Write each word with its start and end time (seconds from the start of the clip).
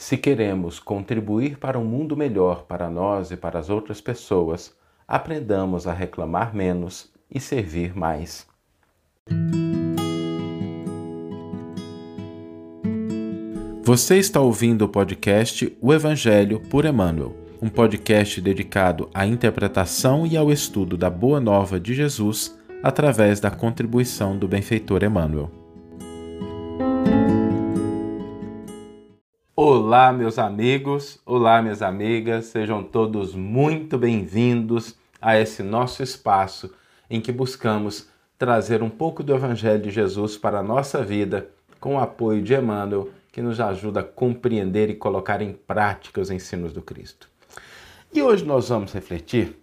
Se 0.00 0.16
queremos 0.16 0.78
contribuir 0.78 1.58
para 1.58 1.76
um 1.76 1.84
mundo 1.84 2.16
melhor 2.16 2.62
para 2.62 2.88
nós 2.88 3.32
e 3.32 3.36
para 3.36 3.58
as 3.58 3.68
outras 3.68 4.00
pessoas, 4.00 4.72
aprendamos 5.08 5.88
a 5.88 5.92
reclamar 5.92 6.54
menos 6.54 7.12
e 7.28 7.40
servir 7.40 7.96
mais. 7.96 8.46
Você 13.82 14.18
está 14.18 14.40
ouvindo 14.40 14.82
o 14.82 14.88
podcast 14.88 15.76
O 15.80 15.92
Evangelho 15.92 16.60
por 16.70 16.84
Emmanuel, 16.84 17.34
um 17.60 17.68
podcast 17.68 18.40
dedicado 18.40 19.10
à 19.12 19.26
interpretação 19.26 20.24
e 20.24 20.36
ao 20.36 20.52
estudo 20.52 20.96
da 20.96 21.10
Boa 21.10 21.40
Nova 21.40 21.80
de 21.80 21.92
Jesus 21.92 22.56
através 22.84 23.40
da 23.40 23.50
contribuição 23.50 24.38
do 24.38 24.46
benfeitor 24.46 25.02
Emmanuel. 25.02 25.57
Olá, 29.60 30.12
meus 30.12 30.38
amigos, 30.38 31.18
olá, 31.26 31.60
minhas 31.60 31.82
amigas, 31.82 32.44
sejam 32.44 32.80
todos 32.80 33.34
muito 33.34 33.98
bem-vindos 33.98 34.96
a 35.20 35.36
esse 35.36 35.64
nosso 35.64 36.00
espaço 36.00 36.72
em 37.10 37.20
que 37.20 37.32
buscamos 37.32 38.08
trazer 38.38 38.84
um 38.84 38.88
pouco 38.88 39.20
do 39.20 39.34
Evangelho 39.34 39.82
de 39.82 39.90
Jesus 39.90 40.36
para 40.36 40.60
a 40.60 40.62
nossa 40.62 41.02
vida 41.02 41.50
com 41.80 41.96
o 41.96 41.98
apoio 41.98 42.40
de 42.40 42.54
Emmanuel 42.54 43.10
que 43.32 43.42
nos 43.42 43.58
ajuda 43.58 43.98
a 43.98 44.04
compreender 44.04 44.90
e 44.90 44.94
colocar 44.94 45.42
em 45.42 45.52
prática 45.52 46.20
os 46.20 46.30
ensinos 46.30 46.72
do 46.72 46.80
Cristo. 46.80 47.28
E 48.14 48.22
hoje 48.22 48.44
nós 48.44 48.68
vamos 48.68 48.92
refletir 48.92 49.58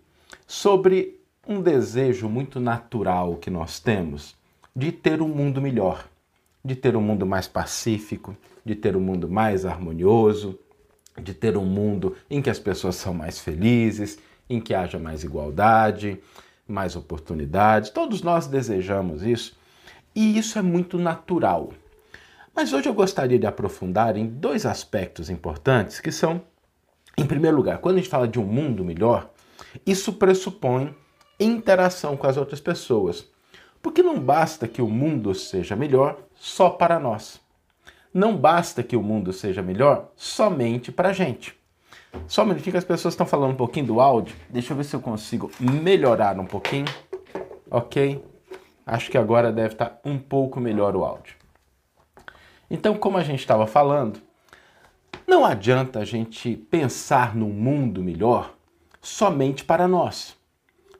sobre 0.45 1.21
um 1.47 1.61
desejo 1.61 2.27
muito 2.27 2.59
natural 2.59 3.37
que 3.37 3.49
nós 3.49 3.79
temos 3.79 4.35
de 4.75 4.91
ter 4.91 5.21
um 5.21 5.29
mundo 5.29 5.61
melhor, 5.61 6.05
de 6.65 6.75
ter 6.75 6.97
um 6.97 7.01
mundo 7.01 7.25
mais 7.25 7.47
pacífico, 7.47 8.35
de 8.65 8.75
ter 8.75 8.97
um 8.97 8.99
mundo 8.99 9.29
mais 9.29 9.65
harmonioso, 9.65 10.59
de 11.21 11.33
ter 11.33 11.55
um 11.55 11.65
mundo 11.65 12.15
em 12.29 12.41
que 12.41 12.49
as 12.49 12.59
pessoas 12.59 12.95
são 12.95 13.13
mais 13.13 13.39
felizes, 13.39 14.17
em 14.49 14.59
que 14.59 14.73
haja 14.73 14.99
mais 14.99 15.23
igualdade, 15.23 16.19
mais 16.67 16.95
oportunidades. 16.95 17.91
Todos 17.91 18.21
nós 18.21 18.47
desejamos 18.47 19.23
isso 19.23 19.57
e 20.15 20.37
isso 20.37 20.57
é 20.57 20.61
muito 20.61 20.97
natural. 20.97 21.71
Mas 22.55 22.73
hoje 22.73 22.87
eu 22.87 22.93
gostaria 22.93 23.37
de 23.37 23.45
aprofundar 23.45 24.17
em 24.17 24.25
dois 24.25 24.65
aspectos 24.65 25.29
importantes 25.29 25.99
que 25.99 26.11
são, 26.11 26.41
em 27.17 27.25
primeiro 27.25 27.57
lugar, 27.57 27.79
quando 27.79 27.95
a 27.95 27.97
gente 27.99 28.09
fala 28.09 28.27
de 28.27 28.39
um 28.39 28.45
mundo 28.45 28.83
melhor, 28.83 29.29
isso 29.85 30.13
pressupõe 30.13 30.95
interação 31.39 32.15
com 32.15 32.27
as 32.27 32.37
outras 32.37 32.61
pessoas. 32.61 33.27
Porque 33.81 34.01
não 34.01 34.19
basta 34.19 34.67
que 34.67 34.81
o 34.81 34.87
mundo 34.87 35.35
seja 35.35 35.75
melhor 35.75 36.17
só 36.33 36.69
para 36.69 36.99
nós. 36.99 37.44
Não 38.15 38.37
basta 38.37 38.81
que 38.81 38.95
o 38.95 39.03
mundo 39.03 39.33
seja 39.33 39.61
melhor 39.61 40.09
somente 40.15 40.89
para 40.89 41.09
a 41.09 41.11
gente. 41.11 41.53
Só 42.27 42.43
um 42.43 42.45
minutinho 42.45 42.71
que 42.71 42.77
as 42.77 42.85
pessoas 42.85 43.13
estão 43.13 43.25
falando 43.25 43.51
um 43.51 43.57
pouquinho 43.57 43.87
do 43.87 43.99
áudio. 43.99 44.33
Deixa 44.49 44.71
eu 44.71 44.77
ver 44.77 44.85
se 44.85 44.95
eu 44.95 45.01
consigo 45.01 45.51
melhorar 45.59 46.39
um 46.39 46.45
pouquinho. 46.45 46.85
Ok? 47.69 48.23
Acho 48.85 49.11
que 49.11 49.17
agora 49.17 49.51
deve 49.51 49.73
estar 49.73 49.99
um 50.05 50.17
pouco 50.17 50.61
melhor 50.61 50.95
o 50.95 51.03
áudio. 51.03 51.35
Então, 52.71 52.95
como 52.95 53.17
a 53.17 53.23
gente 53.23 53.41
estava 53.41 53.67
falando, 53.67 54.21
não 55.27 55.45
adianta 55.45 55.99
a 55.99 56.05
gente 56.05 56.55
pensar 56.55 57.35
num 57.35 57.49
mundo 57.49 58.01
melhor 58.01 58.55
somente 59.01 59.65
para 59.65 59.89
nós. 59.89 60.37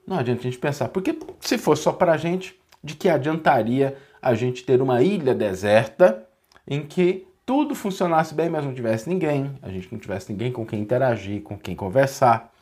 Não 0.06 0.18
adianta 0.18 0.40
a 0.40 0.44
gente 0.44 0.58
pensar, 0.58 0.90
porque 0.90 1.18
se 1.40 1.56
fosse 1.56 1.84
só 1.84 1.92
para 1.92 2.12
a 2.12 2.18
gente, 2.18 2.60
de 2.84 2.94
que 2.94 3.08
adiantaria 3.08 3.96
a 4.20 4.34
gente 4.34 4.64
ter 4.64 4.82
uma 4.82 5.02
ilha 5.02 5.34
deserta 5.34 6.25
em 6.66 6.82
que 6.86 7.26
tudo 7.44 7.74
funcionasse 7.74 8.34
bem, 8.34 8.50
mas 8.50 8.64
não 8.64 8.74
tivesse 8.74 9.08
ninguém, 9.08 9.52
a 9.62 9.68
gente 9.68 9.90
não 9.92 9.98
tivesse 9.98 10.32
ninguém 10.32 10.50
com 10.50 10.66
quem 10.66 10.80
interagir, 10.80 11.42
com 11.42 11.56
quem 11.56 11.76
conversar. 11.76 12.52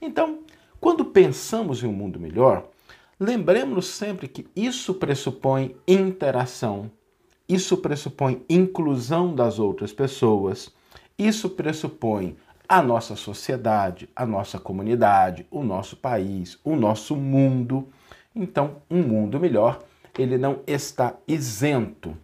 Então, 0.00 0.40
quando 0.80 1.04
pensamos 1.04 1.82
em 1.82 1.86
um 1.86 1.92
mundo 1.92 2.20
melhor, 2.20 2.68
lembremos 3.18 3.86
sempre 3.88 4.28
que 4.28 4.46
isso 4.54 4.94
pressupõe 4.94 5.74
interação, 5.86 6.90
isso 7.48 7.78
pressupõe 7.78 8.44
inclusão 8.48 9.34
das 9.34 9.58
outras 9.58 9.92
pessoas. 9.92 10.70
Isso 11.18 11.50
pressupõe 11.50 12.36
a 12.68 12.80
nossa 12.80 13.16
sociedade, 13.16 14.08
a 14.14 14.24
nossa 14.24 14.56
comunidade, 14.58 15.46
o 15.50 15.64
nosso 15.64 15.96
país, 15.96 16.58
o 16.62 16.76
nosso 16.76 17.16
mundo. 17.16 17.88
Então, 18.32 18.82
um 18.88 19.02
mundo 19.02 19.40
melhor, 19.40 19.82
ele 20.16 20.38
não 20.38 20.60
está 20.64 21.16
isento 21.26 22.16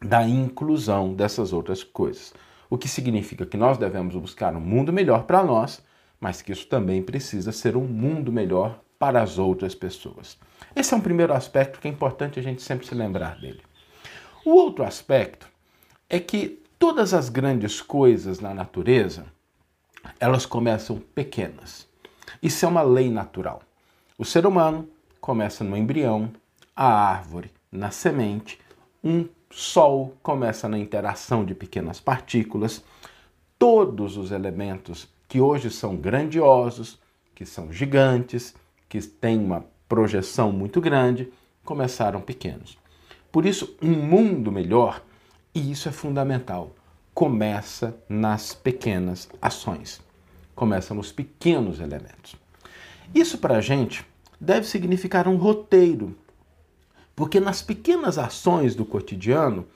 da 0.00 0.26
inclusão 0.26 1.12
dessas 1.12 1.52
outras 1.52 1.84
coisas. 1.84 2.32
O 2.68 2.78
que 2.78 2.88
significa 2.88 3.44
que 3.44 3.56
nós 3.56 3.76
devemos 3.76 4.14
buscar 4.16 4.54
um 4.54 4.60
mundo 4.60 4.92
melhor 4.92 5.24
para 5.24 5.42
nós, 5.42 5.82
mas 6.20 6.40
que 6.40 6.52
isso 6.52 6.66
também 6.66 7.02
precisa 7.02 7.52
ser 7.52 7.76
um 7.76 7.86
mundo 7.86 8.32
melhor 8.32 8.80
para 8.98 9.22
as 9.22 9.38
outras 9.38 9.74
pessoas. 9.74 10.38
Esse 10.74 10.94
é 10.94 10.96
um 10.96 11.00
primeiro 11.00 11.32
aspecto 11.32 11.80
que 11.80 11.88
é 11.88 11.90
importante 11.90 12.38
a 12.38 12.42
gente 12.42 12.62
sempre 12.62 12.86
se 12.86 12.94
lembrar 12.94 13.40
dele. 13.40 13.62
O 14.44 14.50
outro 14.50 14.84
aspecto 14.84 15.48
é 16.08 16.20
que 16.20 16.62
todas 16.78 17.12
as 17.12 17.28
grandes 17.28 17.80
coisas 17.80 18.40
na 18.40 18.54
natureza, 18.54 19.26
elas 20.18 20.46
começam 20.46 20.98
pequenas. 21.14 21.88
Isso 22.42 22.64
é 22.64 22.68
uma 22.68 22.82
lei 22.82 23.10
natural. 23.10 23.62
O 24.16 24.24
ser 24.24 24.46
humano 24.46 24.88
começa 25.20 25.64
no 25.64 25.76
embrião, 25.76 26.30
a 26.74 26.86
árvore 26.86 27.50
na 27.70 27.90
semente, 27.90 28.58
um 29.02 29.28
sol 29.50 30.16
começa 30.22 30.68
na 30.68 30.78
interação 30.78 31.44
de 31.44 31.54
pequenas 31.54 31.98
partículas. 32.00 32.82
Todos 33.58 34.16
os 34.16 34.30
elementos 34.30 35.08
que 35.28 35.40
hoje 35.40 35.70
são 35.70 35.96
grandiosos, 35.96 36.98
que 37.34 37.44
são 37.44 37.72
gigantes, 37.72 38.54
que 38.88 39.00
têm 39.00 39.38
uma 39.38 39.64
projeção 39.88 40.52
muito 40.52 40.80
grande, 40.80 41.32
começaram 41.64 42.20
pequenos. 42.20 42.78
Por 43.30 43.44
isso, 43.44 43.76
um 43.82 43.90
mundo 43.90 44.50
melhor, 44.50 45.02
e 45.54 45.70
isso 45.70 45.88
é 45.88 45.92
fundamental, 45.92 46.74
começa 47.14 47.96
nas 48.08 48.54
pequenas 48.54 49.28
ações, 49.40 50.00
começa 50.54 50.94
nos 50.94 51.12
pequenos 51.12 51.80
elementos. 51.80 52.36
Isso 53.14 53.38
para 53.38 53.56
a 53.56 53.60
gente 53.60 54.04
deve 54.40 54.66
significar 54.66 55.28
um 55.28 55.36
roteiro, 55.36 56.16
porque 57.20 57.38
nas 57.38 57.60
pequenas 57.60 58.16
ações 58.16 58.74
do 58.74 58.82
cotidiano 58.82 59.66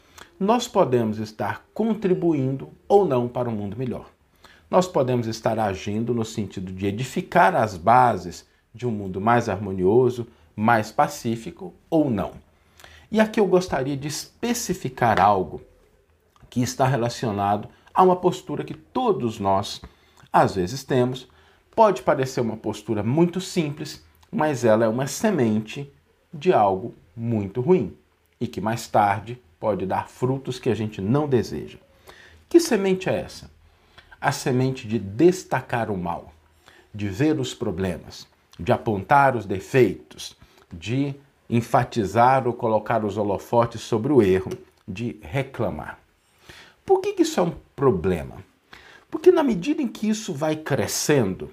nós 0.41 0.67
podemos 0.67 1.19
estar 1.19 1.63
contribuindo 1.75 2.71
ou 2.89 3.05
não 3.05 3.29
para 3.29 3.51
um 3.51 3.53
mundo 3.53 3.77
melhor. 3.77 4.07
Nós 4.71 4.89
podemos 4.89 5.27
estar 5.27 5.59
agindo 5.59 6.15
no 6.15 6.25
sentido 6.25 6.73
de 6.73 6.87
edificar 6.87 7.55
as 7.55 7.77
bases 7.77 8.49
de 8.75 8.87
um 8.87 8.91
mundo 8.91 9.21
mais 9.21 9.51
harmonioso, 9.51 10.27
mais 10.57 10.91
pacífico 10.91 11.75
ou 11.91 12.09
não. 12.09 12.33
E 13.13 13.21
aqui 13.21 13.39
eu 13.39 13.47
gostaria 13.47 13.95
de 13.95 14.09
especificar 14.09 15.21
algo 15.21 15.61
que 16.49 16.63
está 16.63 16.87
relacionado 16.87 17.69
a 17.93 18.03
uma 18.03 18.17
postura 18.17 18.65
que 18.65 18.73
todos 18.73 19.39
nós 19.39 19.83
às 20.33 20.55
vezes 20.55 20.83
temos. 20.83 21.29
Pode 21.77 22.01
parecer 22.01 22.41
uma 22.41 22.57
postura 22.57 23.03
muito 23.03 23.39
simples, 23.39 24.03
mas 24.33 24.65
ela 24.65 24.87
é 24.87 24.89
uma 24.89 25.07
semente 25.07 25.93
de 26.33 26.51
algo 26.51 26.95
muito 27.17 27.61
ruim 27.61 27.97
e 28.41 28.47
que 28.47 28.61
mais 28.61 28.89
tarde 28.89 29.41
pode 29.59 29.87
dar 29.87 30.09
frutos 30.09 30.59
que 30.59 30.69
a 30.69 30.75
gente 30.75 31.01
não 31.01 31.29
deseja. 31.29 31.79
Que 32.49 32.61
semente 32.61 33.09
é 33.09 33.21
essa? 33.21 33.51
A 34.21 34.33
semente 34.33 34.87
de 34.87 34.99
destacar 34.99 35.91
o 35.91 35.97
mal, 35.97 36.33
de 36.95 37.09
ver 37.09 37.39
os 37.39 37.55
problemas, 37.55 38.27
de 38.59 38.73
apontar 38.73 39.37
os 39.37 39.47
defeitos, 39.47 40.37
de 40.73 41.15
enfatizar 41.49 42.47
ou 42.47 42.53
colocar 42.53 43.05
os 43.05 43.17
holofotes 43.17 43.81
sobre 43.81 44.13
o 44.13 44.23
erro 44.23 44.51
de 44.87 45.19
reclamar. 45.23 45.99
Por 46.85 47.01
que, 47.01 47.15
isso 47.23 47.41
é 47.41 47.43
um 47.43 47.55
problema? 47.75 48.37
Porque 49.11 49.31
na 49.31 49.43
medida 49.43 49.81
em 49.81 49.89
que 49.89 50.09
isso 50.09 50.35
vai 50.35 50.57
crescendo, 50.57 51.51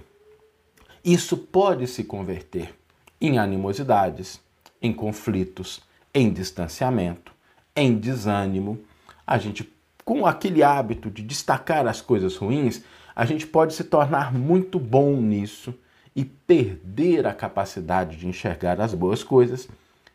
isso 1.03 1.37
pode 1.37 1.87
se 1.87 2.03
converter 2.03 2.75
em 3.19 3.37
animosidades, 3.37 4.41
em 4.81 4.93
conflitos, 4.93 5.81
em 6.13 6.31
distanciamento, 6.31 7.31
em 7.75 7.97
desânimo. 7.97 8.79
A 9.25 9.37
gente, 9.37 9.71
com 10.03 10.25
aquele 10.25 10.63
hábito 10.63 11.09
de 11.09 11.21
destacar 11.21 11.87
as 11.87 12.01
coisas 12.01 12.35
ruins, 12.35 12.83
a 13.15 13.25
gente 13.25 13.45
pode 13.45 13.73
se 13.73 13.83
tornar 13.83 14.33
muito 14.33 14.79
bom 14.79 15.15
nisso 15.17 15.73
e 16.15 16.25
perder 16.25 17.27
a 17.27 17.33
capacidade 17.33 18.17
de 18.17 18.27
enxergar 18.27 18.81
as 18.81 18.93
boas 18.93 19.23
coisas 19.23 19.67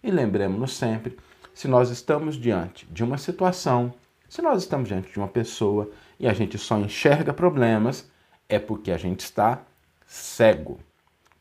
e 0.07 0.11
lembremos-nos 0.11 0.77
sempre: 0.77 1.17
se 1.53 1.67
nós 1.67 1.91
estamos 1.91 2.37
diante 2.37 2.87
de 2.87 3.03
uma 3.03 3.19
situação, 3.19 3.93
se 4.29 4.41
nós 4.41 4.63
estamos 4.63 4.89
diante 4.89 5.11
de 5.11 5.19
uma 5.19 5.27
pessoa 5.27 5.91
e 6.19 6.29
a 6.29 6.33
gente 6.33 6.57
só 6.59 6.79
enxerga 6.79 7.35
problemas, 7.35 8.09
é 8.49 8.59
porque 8.59 8.93
a 8.93 8.97
gente 8.97 9.21
está 9.21 9.63
cego. 10.07 10.79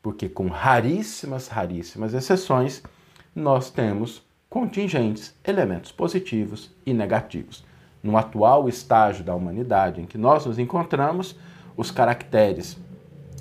Porque, 0.02 0.28
com 0.28 0.48
raríssimas, 0.48 1.48
raríssimas 1.48 2.12
exceções, 2.12 2.82
nós 3.36 3.70
temos 3.70 4.22
contingentes 4.48 5.34
elementos 5.44 5.92
positivos 5.92 6.74
e 6.86 6.94
negativos. 6.94 7.62
no 8.02 8.16
atual 8.16 8.68
estágio 8.68 9.24
da 9.24 9.34
humanidade 9.34 10.00
em 10.00 10.06
que 10.06 10.16
nós 10.16 10.46
nos 10.46 10.60
encontramos, 10.60 11.36
os 11.76 11.90
caracteres 11.90 12.78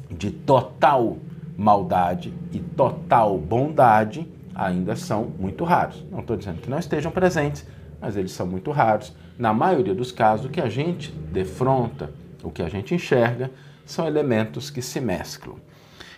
de 0.10 0.32
total 0.32 1.18
maldade 1.56 2.34
e 2.52 2.60
total 2.60 3.38
bondade 3.38 4.28
ainda 4.56 4.96
são 4.96 5.26
muito 5.38 5.64
raros. 5.64 6.04
Não 6.10 6.22
estou 6.22 6.36
dizendo 6.36 6.62
que 6.62 6.70
não 6.70 6.80
estejam 6.80 7.12
presentes, 7.12 7.64
mas 8.02 8.18
eles 8.18 8.32
são 8.32 8.48
muito 8.48 8.72
raros. 8.72 9.14
Na 9.38 9.54
maioria 9.54 9.94
dos 9.94 10.12
casos, 10.12 10.48
o 10.48 10.50
que 10.50 10.62
a 10.62 10.70
gente 10.70 11.12
defronta, 11.12 12.12
o 12.42 12.50
que 12.50 12.64
a 12.64 12.70
gente 12.70 12.96
enxerga, 12.96 13.52
são 13.86 14.08
elementos 14.08 14.72
que 14.72 14.82
se 14.82 15.00
mesclam. 15.00 15.58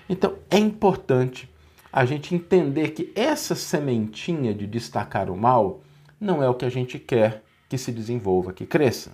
Então 0.07 0.35
é 0.49 0.57
importante 0.57 1.49
a 1.91 2.05
gente 2.05 2.35
entender 2.35 2.91
que 2.91 3.11
essa 3.15 3.55
sementinha 3.55 4.53
de 4.53 4.67
destacar 4.67 5.29
o 5.29 5.37
mal 5.37 5.81
não 6.19 6.41
é 6.41 6.49
o 6.49 6.55
que 6.55 6.65
a 6.65 6.69
gente 6.69 6.99
quer 6.99 7.43
que 7.69 7.77
se 7.77 7.91
desenvolva, 7.91 8.53
que 8.53 8.65
cresça. 8.65 9.11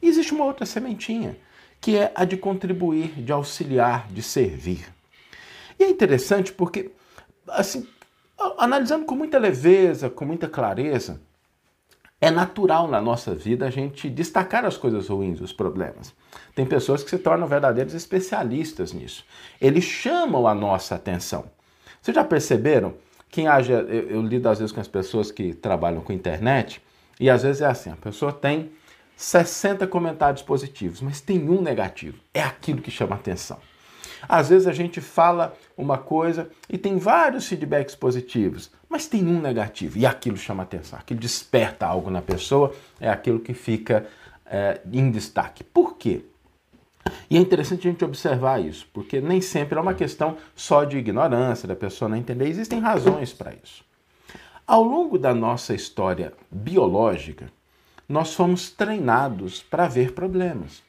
E 0.00 0.08
existe 0.08 0.34
uma 0.34 0.44
outra 0.44 0.66
sementinha, 0.66 1.36
que 1.80 1.96
é 1.96 2.12
a 2.14 2.24
de 2.24 2.36
contribuir, 2.36 3.08
de 3.22 3.32
auxiliar, 3.32 4.08
de 4.08 4.22
servir. 4.22 4.86
E 5.78 5.84
é 5.84 5.88
interessante 5.88 6.52
porque, 6.52 6.90
assim, 7.48 7.86
analisando 8.58 9.04
com 9.04 9.14
muita 9.14 9.38
leveza, 9.38 10.10
com 10.10 10.24
muita 10.24 10.48
clareza, 10.48 11.20
é 12.20 12.30
natural 12.30 12.88
na 12.88 13.00
nossa 13.00 13.34
vida 13.34 13.66
a 13.66 13.70
gente 13.70 14.08
destacar 14.08 14.64
as 14.64 14.76
coisas 14.76 15.08
ruins, 15.08 15.40
os 15.40 15.52
problemas. 15.52 16.14
Tem 16.54 16.64
pessoas 16.64 17.02
que 17.02 17.10
se 17.10 17.18
tornam 17.18 17.46
verdadeiros 17.46 17.92
especialistas 17.92 18.92
nisso. 18.92 19.24
Eles 19.60 19.84
chamam 19.84 20.46
a 20.46 20.54
nossa 20.54 20.94
atenção. 20.94 21.50
Vocês 22.04 22.14
já 22.14 22.22
perceberam? 22.22 22.92
Quem 23.30 23.48
haja, 23.48 23.72
eu, 23.72 24.10
eu 24.10 24.20
lido 24.20 24.46
às 24.46 24.58
vezes 24.58 24.70
com 24.70 24.80
as 24.80 24.86
pessoas 24.86 25.30
que 25.30 25.54
trabalham 25.54 26.02
com 26.02 26.12
internet, 26.12 26.82
e 27.18 27.30
às 27.30 27.42
vezes 27.42 27.62
é 27.62 27.66
assim: 27.66 27.88
a 27.88 27.96
pessoa 27.96 28.30
tem 28.30 28.72
60 29.16 29.86
comentários 29.86 30.42
positivos, 30.42 31.00
mas 31.00 31.22
tem 31.22 31.48
um 31.48 31.62
negativo. 31.62 32.18
É 32.34 32.42
aquilo 32.42 32.82
que 32.82 32.90
chama 32.90 33.14
atenção. 33.14 33.56
Às 34.28 34.50
vezes 34.50 34.68
a 34.68 34.72
gente 34.72 35.00
fala 35.00 35.56
uma 35.78 35.96
coisa 35.96 36.50
e 36.68 36.76
tem 36.76 36.98
vários 36.98 37.48
feedbacks 37.48 37.94
positivos, 37.94 38.70
mas 38.86 39.06
tem 39.06 39.26
um 39.26 39.40
negativo 39.40 39.96
e 39.96 40.04
aquilo 40.04 40.36
chama 40.36 40.62
atenção, 40.62 40.98
aquilo 40.98 41.20
desperta 41.20 41.86
algo 41.86 42.10
na 42.10 42.20
pessoa, 42.20 42.74
é 43.00 43.08
aquilo 43.08 43.40
que 43.40 43.54
fica 43.54 44.06
é, 44.44 44.78
em 44.92 45.10
destaque. 45.10 45.64
Por 45.64 45.96
quê? 45.96 46.22
E 47.30 47.36
é 47.36 47.40
interessante 47.40 47.86
a 47.86 47.90
gente 47.90 48.04
observar 48.04 48.60
isso, 48.60 48.86
porque 48.92 49.20
nem 49.20 49.40
sempre 49.40 49.78
é 49.78 49.80
uma 49.80 49.94
questão 49.94 50.36
só 50.54 50.84
de 50.84 50.98
ignorância, 50.98 51.68
da 51.68 51.76
pessoa 51.76 52.08
não 52.08 52.16
entender, 52.16 52.48
existem 52.48 52.80
razões 52.80 53.32
para 53.32 53.54
isso. 53.54 53.84
Ao 54.66 54.82
longo 54.82 55.18
da 55.18 55.34
nossa 55.34 55.74
história 55.74 56.32
biológica, 56.50 57.50
nós 58.08 58.34
fomos 58.34 58.70
treinados 58.70 59.62
para 59.62 59.88
ver 59.88 60.12
problemas. 60.12 60.82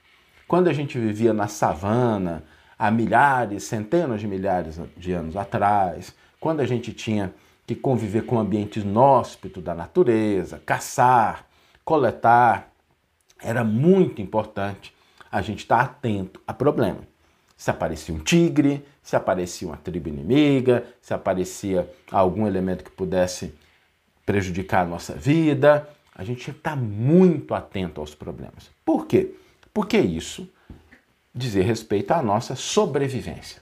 Quando 0.47 0.69
a 0.69 0.73
gente 0.73 0.97
vivia 0.97 1.33
na 1.33 1.47
savana, 1.47 2.43
há 2.77 2.91
milhares, 2.91 3.63
centenas 3.63 4.21
de 4.21 4.27
milhares 4.27 4.79
de 4.95 5.11
anos 5.11 5.35
atrás, 5.35 6.15
quando 6.39 6.59
a 6.59 6.65
gente 6.65 6.93
tinha 6.93 7.33
que 7.65 7.75
conviver 7.75 8.25
com 8.25 8.35
o 8.35 8.39
ambiente 8.39 8.79
inóspito 8.79 9.59
da 9.59 9.73
natureza, 9.73 10.61
caçar, 10.65 11.45
coletar, 11.83 12.71
era 13.41 13.63
muito 13.63 14.21
importante 14.21 14.94
a 15.31 15.41
gente 15.41 15.59
estar 15.59 15.81
atento 15.81 16.41
a 16.47 16.53
problema. 16.53 17.01
Se 17.57 17.71
aparecia 17.71 18.13
um 18.13 18.19
tigre, 18.19 18.85
se 19.01 19.15
aparecia 19.15 19.67
uma 19.67 19.77
tribo 19.77 20.09
inimiga, 20.09 20.85
se 21.01 21.13
aparecia 21.13 21.89
algum 22.11 22.45
elemento 22.47 22.83
que 22.83 22.91
pudesse 22.91 23.53
prejudicar 24.25 24.81
a 24.81 24.89
nossa 24.89 25.13
vida, 25.13 25.87
a 26.13 26.23
gente 26.23 26.49
estar 26.49 26.75
muito 26.75 27.53
atento 27.53 28.01
aos 28.01 28.15
problemas. 28.15 28.69
Por 28.83 29.05
quê? 29.05 29.35
Porque 29.73 29.97
isso 29.97 30.49
dizer 31.33 31.63
respeito 31.63 32.11
à 32.11 32.21
nossa 32.21 32.55
sobrevivência. 32.55 33.61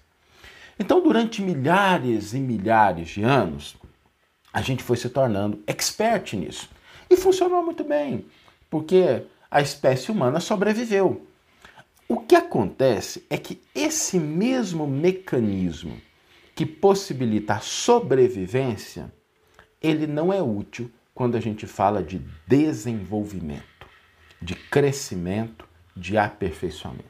Então, 0.80 1.02
durante 1.02 1.42
milhares 1.42 2.34
e 2.34 2.40
milhares 2.40 3.10
de 3.10 3.24
anos, 3.24 3.76
a 4.52 4.62
gente 4.62 4.84
foi 4.84 4.98
se 4.98 5.10
tornando 5.10 5.62
expert 5.66 6.34
nisso. 6.34 6.70
E 7.10 7.18
funcionou 7.18 7.64
muito 7.64 7.84
bem, 7.84 8.26
porque 8.70 9.24
a 9.50 9.62
espécie 9.62 10.12
humana 10.12 10.40
sobreviveu. 10.40 11.26
O 12.08 12.20
que 12.20 12.36
acontece 12.36 13.26
é 13.30 13.38
que 13.38 13.62
esse 13.74 14.20
mesmo 14.20 14.86
mecanismo 14.86 16.00
que 16.56 16.66
possibilita 16.66 17.56
a 17.56 17.60
sobrevivência, 17.60 19.12
ele 19.82 20.06
não 20.06 20.32
é 20.32 20.42
útil 20.42 20.92
quando 21.14 21.36
a 21.36 21.40
gente 21.40 21.66
fala 21.66 22.04
de 22.04 22.22
desenvolvimento, 22.48 23.88
de 24.42 24.56
crescimento, 24.56 25.68
de 25.96 26.18
aperfeiçoamento. 26.18 27.04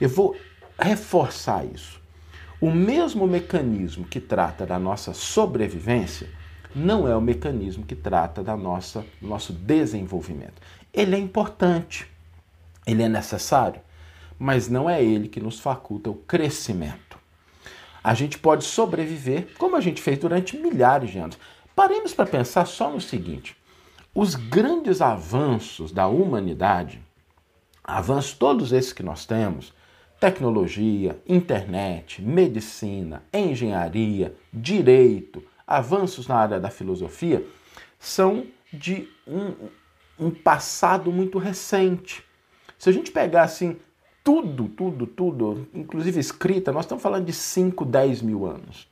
Eu 0.00 0.08
vou 0.08 0.36
reforçar 0.78 1.64
isso. 1.64 2.00
O 2.60 2.70
mesmo 2.70 3.26
mecanismo 3.26 4.04
que 4.04 4.20
trata 4.20 4.66
da 4.66 4.78
nossa 4.78 5.12
sobrevivência 5.12 6.28
não 6.74 7.06
é 7.06 7.16
o 7.16 7.20
mecanismo 7.20 7.84
que 7.84 7.94
trata 7.94 8.42
da 8.42 8.56
nossa 8.56 9.04
nosso 9.20 9.52
desenvolvimento. 9.52 10.60
Ele 10.92 11.16
é 11.16 11.18
importante, 11.18 12.06
ele 12.86 13.02
é 13.02 13.08
necessário, 13.08 13.80
mas 14.42 14.68
não 14.68 14.90
é 14.90 15.00
ele 15.00 15.28
que 15.28 15.38
nos 15.38 15.60
faculta 15.60 16.10
o 16.10 16.16
crescimento. 16.16 17.16
A 18.02 18.12
gente 18.12 18.40
pode 18.40 18.64
sobreviver 18.64 19.54
como 19.56 19.76
a 19.76 19.80
gente 19.80 20.02
fez 20.02 20.18
durante 20.18 20.56
milhares 20.56 21.10
de 21.10 21.18
anos. 21.18 21.38
Paremos 21.76 22.12
para 22.12 22.26
pensar 22.26 22.66
só 22.66 22.90
no 22.90 23.00
seguinte: 23.00 23.56
os 24.12 24.34
grandes 24.34 25.00
avanços 25.00 25.92
da 25.92 26.08
humanidade, 26.08 27.00
avanços 27.84 28.32
todos 28.32 28.72
esses 28.72 28.92
que 28.92 29.04
nós 29.04 29.24
temos, 29.24 29.72
tecnologia, 30.18 31.16
internet, 31.24 32.20
medicina, 32.20 33.22
engenharia, 33.32 34.34
direito, 34.52 35.40
avanços 35.64 36.26
na 36.26 36.34
área 36.34 36.58
da 36.58 36.68
filosofia, 36.68 37.46
são 37.96 38.44
de 38.72 39.08
um, 39.24 39.68
um 40.18 40.30
passado 40.32 41.12
muito 41.12 41.38
recente. 41.38 42.24
Se 42.76 42.90
a 42.90 42.92
gente 42.92 43.12
pegar 43.12 43.44
assim 43.44 43.76
tudo, 44.24 44.68
tudo, 44.68 45.06
tudo, 45.06 45.68
inclusive 45.74 46.20
escrita, 46.20 46.72
nós 46.72 46.84
estamos 46.84 47.02
falando 47.02 47.26
de 47.26 47.32
5, 47.32 47.84
10 47.84 48.22
mil 48.22 48.46
anos. 48.46 48.88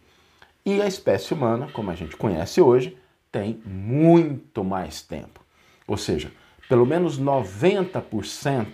E 0.65 0.81
a 0.81 0.87
espécie 0.87 1.32
humana, 1.32 1.69
como 1.73 1.91
a 1.91 1.94
gente 1.94 2.17
conhece 2.17 2.61
hoje, 2.61 2.97
tem 3.31 3.61
muito 3.65 4.65
mais 4.65 5.03
tempo. 5.03 5.41
Ou 5.87 5.97
seja, 5.97 6.32
pelo 6.69 6.85
menos 6.85 7.21
90% 7.21 8.67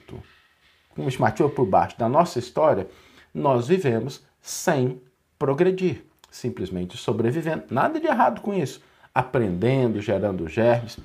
uma 0.96 1.08
estimativa 1.08 1.48
por 1.48 1.66
baixo 1.66 1.98
da 1.98 2.08
nossa 2.08 2.38
história, 2.38 2.88
nós 3.32 3.68
vivemos 3.68 4.24
sem 4.40 5.00
progredir, 5.38 6.04
simplesmente 6.30 6.96
sobrevivendo. 6.96 7.64
Nada 7.70 8.00
de 8.00 8.06
errado 8.06 8.40
com 8.40 8.54
isso. 8.54 8.80
Aprendendo, 9.14 10.00
gerando 10.00 10.48
germes, 10.48 10.98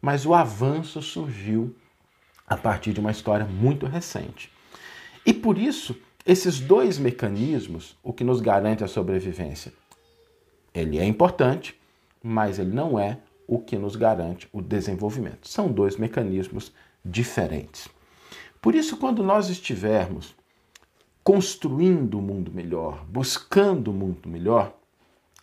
mas 0.00 0.26
o 0.26 0.34
avanço 0.34 1.00
surgiu 1.00 1.74
a 2.46 2.56
partir 2.56 2.92
de 2.92 3.00
uma 3.00 3.10
história 3.10 3.46
muito 3.46 3.86
recente. 3.86 4.51
E 5.24 5.32
por 5.32 5.56
isso, 5.58 5.96
esses 6.26 6.60
dois 6.60 6.98
mecanismos, 6.98 7.96
o 8.02 8.12
que 8.12 8.24
nos 8.24 8.40
garante 8.40 8.82
a 8.82 8.88
sobrevivência, 8.88 9.72
ele 10.74 10.98
é 10.98 11.04
importante, 11.04 11.78
mas 12.22 12.58
ele 12.58 12.72
não 12.72 12.98
é 12.98 13.18
o 13.46 13.58
que 13.58 13.76
nos 13.76 13.96
garante 13.96 14.48
o 14.52 14.62
desenvolvimento. 14.62 15.48
São 15.48 15.70
dois 15.70 15.96
mecanismos 15.96 16.72
diferentes. 17.04 17.88
Por 18.60 18.74
isso, 18.74 18.96
quando 18.96 19.22
nós 19.22 19.48
estivermos 19.48 20.34
construindo 21.24 22.18
um 22.18 22.22
mundo 22.22 22.50
melhor, 22.52 23.04
buscando 23.06 23.90
um 23.90 23.94
mundo 23.94 24.28
melhor, 24.28 24.76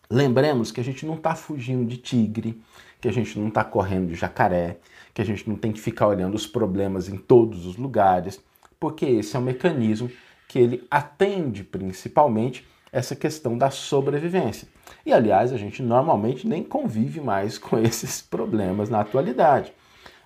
lembremos 0.09 0.71
que 0.71 0.81
a 0.81 0.83
gente 0.83 1.05
não 1.05 1.15
está 1.15 1.35
fugindo 1.35 1.85
de 1.85 1.97
tigre, 1.97 2.61
que 2.99 3.07
a 3.07 3.11
gente 3.11 3.37
não 3.37 3.49
está 3.49 3.63
correndo 3.63 4.07
de 4.07 4.15
jacaré, 4.15 4.79
que 5.13 5.21
a 5.21 5.25
gente 5.25 5.47
não 5.47 5.55
tem 5.55 5.71
que 5.71 5.79
ficar 5.79 6.07
olhando 6.07 6.35
os 6.35 6.47
problemas 6.47 7.07
em 7.07 7.17
todos 7.17 7.65
os 7.65 7.77
lugares, 7.77 8.41
porque 8.79 9.05
esse 9.05 9.35
é 9.35 9.39
um 9.39 9.43
mecanismo 9.43 10.09
que 10.47 10.57
ele 10.57 10.87
atende 10.89 11.63
principalmente 11.63 12.67
essa 12.91 13.15
questão 13.15 13.57
da 13.57 13.69
sobrevivência. 13.69 14.67
E 15.05 15.13
aliás, 15.13 15.53
a 15.53 15.57
gente 15.57 15.83
normalmente 15.83 16.47
nem 16.47 16.63
convive 16.63 17.21
mais 17.21 17.57
com 17.57 17.77
esses 17.79 18.21
problemas 18.21 18.89
na 18.89 19.01
atualidade. 19.01 19.71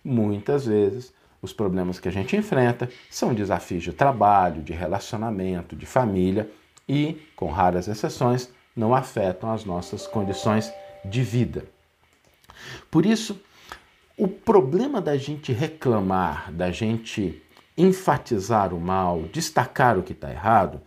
Muitas 0.03 0.65
vezes 0.65 1.13
os 1.41 1.51
problemas 1.51 1.99
que 1.99 2.07
a 2.07 2.11
gente 2.11 2.37
enfrenta 2.37 2.89
são 3.09 3.33
desafios 3.33 3.83
de 3.83 3.91
trabalho, 3.91 4.61
de 4.61 4.71
relacionamento, 4.71 5.75
de 5.75 5.85
família 5.85 6.49
e, 6.87 7.21
com 7.35 7.49
raras 7.49 7.87
exceções, 7.87 8.49
não 8.75 8.95
afetam 8.95 9.51
as 9.51 9.65
nossas 9.65 10.07
condições 10.07 10.71
de 11.03 11.21
vida. 11.21 11.65
Por 12.89 13.05
isso, 13.05 13.39
o 14.17 14.27
problema 14.27 15.01
da 15.01 15.17
gente 15.17 15.51
reclamar, 15.51 16.51
da 16.51 16.71
gente 16.71 17.41
enfatizar 17.77 18.73
o 18.73 18.79
mal, 18.79 19.23
destacar 19.23 19.97
o 19.97 20.03
que 20.03 20.13
está 20.13 20.31
errado, 20.31 20.81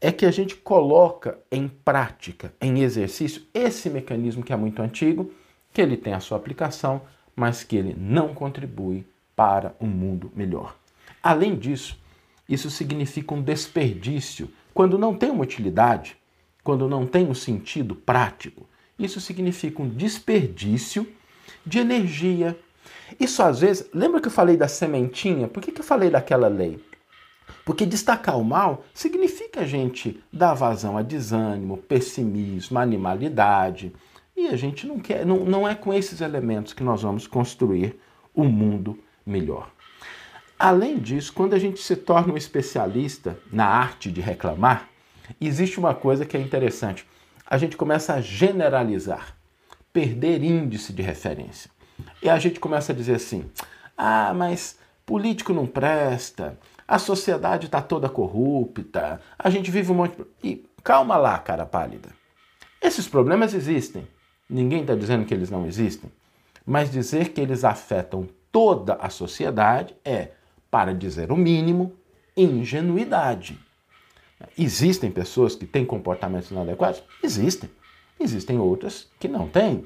é 0.00 0.10
que 0.10 0.26
a 0.26 0.30
gente 0.30 0.56
coloca 0.56 1.38
em 1.50 1.68
prática, 1.68 2.52
em 2.60 2.80
exercício, 2.80 3.42
esse 3.54 3.88
mecanismo 3.88 4.42
que 4.42 4.52
é 4.52 4.56
muito 4.56 4.82
antigo, 4.82 5.32
que 5.72 5.80
ele 5.80 5.96
tem 5.96 6.12
a 6.12 6.20
sua 6.20 6.36
aplicação, 6.36 7.02
mas 7.36 7.62
que 7.62 7.76
ele 7.76 7.94
não 7.96 8.34
contribui 8.34 9.06
para 9.36 9.74
um 9.80 9.86
mundo 9.86 10.30
melhor. 10.34 10.76
Além 11.22 11.56
disso, 11.56 11.98
isso 12.48 12.68
significa 12.68 13.32
um 13.32 13.40
desperdício 13.40 14.50
quando 14.74 14.98
não 14.98 15.14
tem 15.14 15.30
uma 15.30 15.44
utilidade, 15.44 16.16
quando 16.64 16.88
não 16.88 17.06
tem 17.06 17.26
um 17.26 17.34
sentido 17.34 17.94
prático. 17.94 18.68
Isso 18.98 19.20
significa 19.20 19.82
um 19.82 19.88
desperdício 19.88 21.06
de 21.64 21.78
energia. 21.78 22.58
Isso 23.18 23.42
às 23.42 23.60
vezes, 23.60 23.88
lembra 23.92 24.20
que 24.20 24.28
eu 24.28 24.32
falei 24.32 24.56
da 24.56 24.68
sementinha? 24.68 25.48
Por 25.48 25.62
que, 25.62 25.72
que 25.72 25.80
eu 25.80 25.84
falei 25.84 26.10
daquela 26.10 26.48
lei? 26.48 26.82
Porque 27.64 27.86
destacar 27.86 28.38
o 28.38 28.44
mal 28.44 28.84
significa 28.92 29.60
a 29.60 29.66
gente 29.66 30.22
dar 30.32 30.54
vazão 30.54 30.96
a 30.96 31.02
desânimo, 31.02 31.76
pessimismo, 31.76 32.78
animalidade. 32.78 33.92
E 34.36 34.48
a 34.48 34.56
gente 34.56 34.86
não 34.86 34.98
quer, 34.98 35.24
não, 35.24 35.44
não 35.44 35.68
é 35.68 35.74
com 35.74 35.92
esses 35.92 36.20
elementos 36.20 36.72
que 36.72 36.82
nós 36.82 37.02
vamos 37.02 37.26
construir 37.26 37.98
um 38.34 38.48
mundo 38.48 38.98
melhor. 39.24 39.70
Além 40.58 40.98
disso, 40.98 41.32
quando 41.32 41.54
a 41.54 41.58
gente 41.58 41.80
se 41.80 41.96
torna 41.96 42.32
um 42.32 42.36
especialista 42.36 43.38
na 43.52 43.66
arte 43.66 44.10
de 44.10 44.20
reclamar, 44.20 44.88
existe 45.40 45.78
uma 45.78 45.94
coisa 45.94 46.24
que 46.24 46.36
é 46.36 46.40
interessante. 46.40 47.06
A 47.46 47.58
gente 47.58 47.76
começa 47.76 48.14
a 48.14 48.20
generalizar, 48.20 49.36
perder 49.92 50.42
índice 50.42 50.92
de 50.92 51.02
referência. 51.02 51.70
E 52.22 52.30
a 52.30 52.38
gente 52.38 52.60
começa 52.60 52.92
a 52.92 52.94
dizer 52.94 53.16
assim: 53.16 53.50
ah, 53.96 54.32
mas 54.34 54.78
político 55.04 55.52
não 55.52 55.66
presta, 55.66 56.58
a 56.86 56.98
sociedade 56.98 57.66
está 57.66 57.82
toda 57.82 58.08
corrupta, 58.08 59.20
a 59.38 59.50
gente 59.50 59.70
vive 59.70 59.90
um 59.90 59.96
monte. 59.96 60.16
E 60.42 60.64
calma 60.84 61.16
lá, 61.16 61.38
cara 61.38 61.66
pálida. 61.66 62.10
Esses 62.80 63.08
problemas 63.08 63.54
existem. 63.54 64.06
Ninguém 64.48 64.82
está 64.82 64.94
dizendo 64.94 65.24
que 65.24 65.32
eles 65.32 65.50
não 65.50 65.66
existem. 65.66 66.10
Mas 66.64 66.90
dizer 66.90 67.30
que 67.30 67.40
eles 67.40 67.64
afetam 67.64 68.28
toda 68.50 68.94
a 68.94 69.08
sociedade 69.08 69.96
é, 70.04 70.32
para 70.70 70.94
dizer 70.94 71.32
o 71.32 71.36
mínimo, 71.36 71.94
ingenuidade. 72.36 73.58
Existem 74.58 75.10
pessoas 75.10 75.54
que 75.54 75.66
têm 75.66 75.84
comportamentos 75.84 76.50
inadequados? 76.50 77.02
Existem. 77.22 77.70
Existem 78.18 78.58
outras 78.58 79.08
que 79.18 79.28
não 79.28 79.48
têm. 79.48 79.84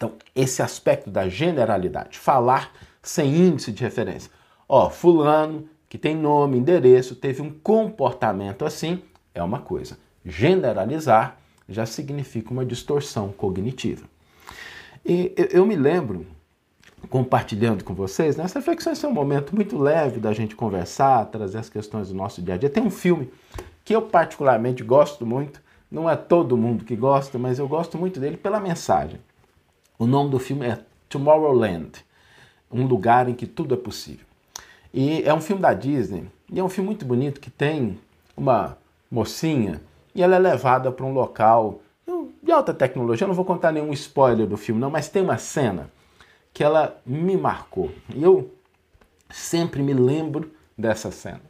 Então, 0.00 0.14
esse 0.34 0.62
aspecto 0.62 1.10
da 1.10 1.28
generalidade, 1.28 2.18
falar 2.18 2.72
sem 3.02 3.36
índice 3.36 3.70
de 3.70 3.84
referência. 3.84 4.30
Ó, 4.66 4.88
fulano 4.88 5.68
que 5.90 5.98
tem 5.98 6.16
nome, 6.16 6.56
endereço, 6.56 7.14
teve 7.14 7.42
um 7.42 7.50
comportamento 7.50 8.64
assim, 8.64 9.02
é 9.34 9.42
uma 9.42 9.58
coisa. 9.58 9.98
Generalizar 10.24 11.36
já 11.68 11.84
significa 11.84 12.50
uma 12.50 12.64
distorção 12.64 13.28
cognitiva. 13.30 14.06
E 15.04 15.34
eu 15.52 15.66
me 15.66 15.76
lembro, 15.76 16.26
compartilhando 17.10 17.84
com 17.84 17.92
vocês, 17.92 18.36
nessa 18.36 18.58
reflexão 18.58 18.94
é 18.94 19.06
um 19.06 19.14
momento 19.14 19.54
muito 19.54 19.76
leve 19.76 20.18
da 20.18 20.32
gente 20.32 20.56
conversar, 20.56 21.26
trazer 21.26 21.58
as 21.58 21.68
questões 21.68 22.08
do 22.08 22.14
nosso 22.14 22.40
dia 22.40 22.54
a 22.54 22.56
dia. 22.56 22.70
Tem 22.70 22.82
um 22.82 22.90
filme 22.90 23.30
que 23.84 23.94
eu 23.94 24.00
particularmente 24.00 24.82
gosto 24.82 25.26
muito, 25.26 25.60
não 25.90 26.08
é 26.08 26.16
todo 26.16 26.56
mundo 26.56 26.86
que 26.86 26.96
gosta, 26.96 27.38
mas 27.38 27.58
eu 27.58 27.68
gosto 27.68 27.98
muito 27.98 28.18
dele 28.18 28.38
pela 28.38 28.58
mensagem. 28.58 29.20
O 30.00 30.06
nome 30.06 30.30
do 30.30 30.38
filme 30.38 30.66
é 30.66 30.78
Tomorrowland, 31.10 32.02
um 32.72 32.86
lugar 32.86 33.28
em 33.28 33.34
que 33.34 33.46
tudo 33.46 33.74
é 33.74 33.76
possível. 33.76 34.24
E 34.94 35.22
é 35.24 35.34
um 35.34 35.42
filme 35.42 35.60
da 35.60 35.74
Disney, 35.74 36.26
e 36.50 36.58
é 36.58 36.64
um 36.64 36.70
filme 36.70 36.86
muito 36.86 37.04
bonito 37.04 37.38
que 37.38 37.50
tem 37.50 38.00
uma 38.34 38.78
mocinha 39.10 39.78
e 40.14 40.22
ela 40.22 40.36
é 40.36 40.38
levada 40.38 40.90
para 40.90 41.04
um 41.04 41.12
local 41.12 41.82
de 42.42 42.50
alta 42.50 42.72
tecnologia. 42.72 43.26
Eu 43.26 43.28
não 43.28 43.34
vou 43.34 43.44
contar 43.44 43.72
nenhum 43.72 43.92
spoiler 43.92 44.46
do 44.46 44.56
filme, 44.56 44.80
não, 44.80 44.88
mas 44.88 45.10
tem 45.10 45.20
uma 45.20 45.36
cena 45.36 45.90
que 46.54 46.64
ela 46.64 46.98
me 47.04 47.36
marcou. 47.36 47.92
E 48.08 48.22
eu 48.22 48.50
sempre 49.28 49.82
me 49.82 49.92
lembro 49.92 50.50
dessa 50.78 51.10
cena. 51.10 51.42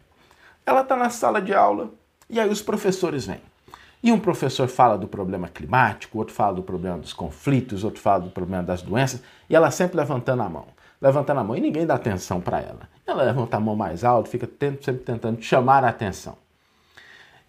Ela 0.67 0.81
está 0.81 0.97
na 0.97 1.09
sala 1.09 1.41
de 1.41 1.55
aula 1.55 1.93
e 2.29 2.41
aí 2.41 2.51
os 2.51 2.61
professores 2.61 3.27
vêm. 3.27 3.50
E 4.03 4.11
um 4.11 4.19
professor 4.19 4.69
fala 4.69 4.97
do 4.97 5.07
problema 5.07 5.49
climático, 5.49 6.19
outro 6.19 6.35
fala 6.35 6.55
do 6.55 6.63
problema 6.63 6.99
dos 6.99 7.13
conflitos, 7.13 7.85
outro 7.85 8.01
fala 8.01 8.21
do 8.21 8.31
problema 8.31 8.63
das 8.63 8.83
doenças, 8.83 9.23
e 9.49 9.55
ela 9.55 9.71
sempre 9.71 9.97
levantando 9.97 10.43
a 10.43 10.49
mão 10.49 10.67
levantando 11.01 11.41
a 11.41 11.45
mão 11.45 11.57
e 11.57 11.61
ninguém 11.61 11.87
dá 11.87 11.95
atenção 11.95 12.41
para 12.41 12.61
ela. 12.61 12.89
Ela 13.07 13.23
levanta 13.25 13.57
a 13.57 13.61
mão 13.61 13.75
mais 13.75 14.05
alto, 14.05 14.29
fica 14.29 14.49
sempre 14.81 15.03
tentando 15.03 15.41
chamar 15.43 15.85
a 15.85 15.89
atenção. 15.89 16.37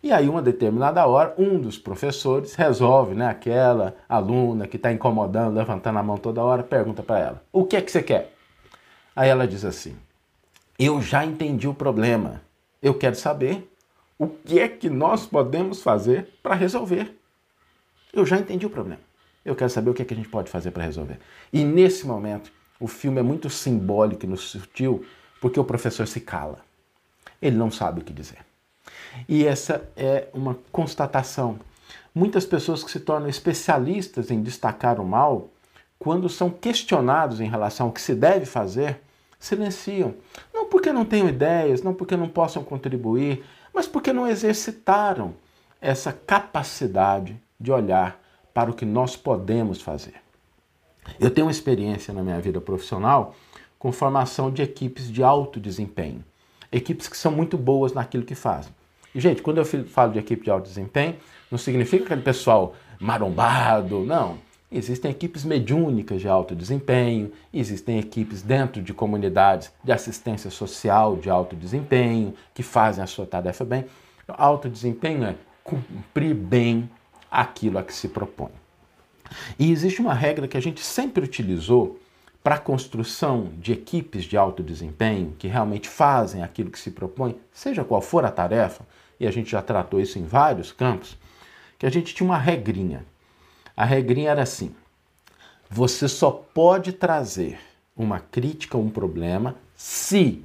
E 0.04 0.12
aí, 0.12 0.28
uma 0.28 0.42
determinada 0.42 1.06
hora, 1.06 1.36
um 1.38 1.60
dos 1.60 1.78
professores 1.78 2.56
resolve, 2.56 3.14
né, 3.14 3.28
aquela 3.28 3.96
aluna 4.10 4.68
que 4.68 4.78
está 4.78 4.92
incomodando, 4.92 5.56
levantando 5.56 6.00
a 6.00 6.04
mão 6.04 6.18
toda 6.18 6.44
hora, 6.44 6.64
pergunta 6.64 7.04
para 7.04 7.20
ela: 7.20 7.44
O 7.52 7.66
que 7.66 7.76
é 7.76 7.82
que 7.82 7.92
você 7.92 8.02
quer? 8.02 8.34
Aí 9.16 9.30
ela 9.30 9.48
diz 9.48 9.64
assim: 9.64 9.96
Eu 10.80 11.02
já 11.02 11.24
entendi 11.24 11.68
o 11.68 11.74
problema. 11.74 12.42
Eu 12.82 12.96
quero 12.96 13.16
saber 13.16 13.71
o 14.22 14.28
que 14.28 14.60
é 14.60 14.68
que 14.68 14.88
nós 14.88 15.26
podemos 15.26 15.82
fazer 15.82 16.28
para 16.44 16.54
resolver. 16.54 17.18
Eu 18.14 18.24
já 18.24 18.38
entendi 18.38 18.68
o 18.68 18.70
problema. 18.70 19.02
Eu 19.44 19.56
quero 19.56 19.72
saber 19.72 19.90
o 19.90 19.96
que 19.96 20.04
é 20.04 20.06
que 20.06 20.14
a 20.14 20.18
gente 20.18 20.30
pode 20.30 20.48
fazer 20.48 20.70
para 20.70 20.84
resolver. 20.84 21.18
E 21.52 21.64
nesse 21.64 22.06
momento, 22.06 22.52
o 22.80 22.86
filme 22.86 23.20
é 23.20 23.24
muito 23.24 23.50
simbólico 23.50 24.24
e 24.24 24.30
no 24.30 24.38
sutil, 24.38 25.04
porque 25.42 25.60
o 25.60 25.64
professor 25.64 26.08
se 26.08 26.22
cala. 26.22 26.60
Ele 27.42 27.56
não 27.56 27.72
sabe 27.72 28.02
o 28.02 28.04
que 28.04 28.14
dizer. 28.14 28.38
E 29.28 29.44
essa 29.44 29.90
é 29.98 30.28
uma 30.36 30.56
constatação. 30.72 31.60
Muitas 32.14 32.46
pessoas 32.46 32.84
que 32.84 32.92
se 32.92 33.00
tornam 33.00 33.28
especialistas 33.28 34.30
em 34.30 34.44
destacar 34.44 35.02
o 35.02 35.04
mal, 35.04 35.50
quando 35.98 36.30
são 36.30 36.52
questionados 36.52 37.42
em 37.42 37.50
relação 37.50 37.88
ao 37.88 37.92
que 37.92 38.00
se 38.00 38.14
deve 38.14 38.46
fazer, 38.46 39.02
silenciam. 39.40 40.14
Não 40.54 40.68
porque 40.68 40.94
não 40.94 41.06
tenham 41.06 41.28
ideias, 41.28 41.82
não 41.82 41.96
porque 41.96 42.16
não 42.16 42.30
possam 42.30 42.64
contribuir, 42.64 43.44
mas 43.74 43.88
porque 43.88 44.14
não 44.14 44.28
exercitaram 44.28 45.34
essa 45.80 46.14
capacidade 46.14 47.42
de 47.60 47.72
olhar 47.72 48.20
para 48.54 48.70
o 48.70 48.74
que 48.74 48.86
nós 48.86 49.16
podemos 49.16 49.82
fazer. 49.82 50.16
Eu 51.20 51.32
tenho 51.32 51.48
uma 51.48 51.52
experiência 51.52 52.14
na 52.14 52.22
minha 52.22 52.40
vida 52.40 52.62
profissional 52.62 53.36
com 53.80 53.92
formação 53.92 54.52
de 54.52 54.62
equipes 54.62 55.12
de 55.12 55.24
alto 55.24 55.60
desempenho. 55.60 56.24
Equipes 56.72 57.08
que 57.08 57.18
são 57.18 57.32
muito 57.32 57.58
boas 57.58 57.94
naquilo 57.94 58.24
que 58.24 58.36
fazem. 58.36 58.72
E, 59.14 59.20
gente, 59.20 59.42
quando 59.42 59.58
eu 59.58 59.66
falo 59.66 60.14
de 60.14 60.20
equipe 60.20 60.44
de 60.44 60.52
alto 60.52 60.68
desempenho, 60.68 61.18
não 61.50 61.58
significa 61.58 62.06
aquele 62.06 62.22
pessoal 62.22 62.76
marombado, 63.00 64.02
não. 64.06 64.38
Existem 64.72 65.12
equipes 65.12 65.44
mediúnicas 65.44 66.22
de 66.22 66.30
alto 66.30 66.56
desempenho, 66.56 67.32
existem 67.54 68.00
equipes 68.00 68.42
dentro 68.42 68.82
de 68.82 68.94
comunidades 68.94 69.70
de 69.84 69.92
assistência 69.92 70.50
social 70.50 71.18
de 71.18 71.30
alto 71.30 71.58
desempenho, 71.58 72.34
que 72.54 72.64
fazem 72.64 73.04
a 73.04 73.08
sua 73.08 73.26
tarefa 73.26 73.66
bem. 73.66 73.86
Alto 74.30 74.70
desempenho 74.70 75.26
é 75.26 75.36
cumprir 75.62 76.34
bem 76.34 76.90
aquilo 77.30 77.78
a 77.80 77.84
que 77.84 77.94
se 77.94 78.08
propõe. 78.08 78.52
E 79.60 79.72
existe 79.72 80.00
uma 80.00 80.14
regra 80.14 80.48
que 80.48 80.56
a 80.56 80.62
gente 80.62 80.82
sempre 80.82 81.24
utilizou 81.24 82.00
para 82.42 82.56
a 82.56 82.60
construção 82.60 83.52
de 83.58 83.74
equipes 83.74 84.24
de 84.24 84.38
alto 84.38 84.64
desempenho 84.64 85.36
que 85.38 85.48
realmente 85.48 85.88
fazem 85.88 86.44
aquilo 86.44 86.72
que 86.72 86.80
se 86.80 86.92
propõe, 86.92 87.38
seja 87.52 87.84
qual 87.84 88.02
for 88.02 88.24
a 88.26 88.32
tarefa, 88.32 88.86
e 89.20 89.28
a 89.28 89.32
gente 89.32 89.52
já 89.52 89.62
tratou 89.62 90.00
isso 90.00 90.18
em 90.18 90.24
vários 90.24 90.72
campos, 90.72 91.18
que 91.78 91.86
a 91.86 91.90
gente 91.90 92.16
tinha 92.16 92.28
uma 92.28 92.38
regrinha. 92.38 93.06
A 93.76 93.86
regrinha 93.86 94.32
era 94.32 94.44
assim: 94.44 94.76
você 95.70 96.08
só 96.08 96.32
pode 96.32 96.94
trazer 96.94 97.60
uma 97.96 98.20
crítica, 98.20 98.78
um 98.78 98.90
problema, 98.90 99.56
se, 99.76 100.44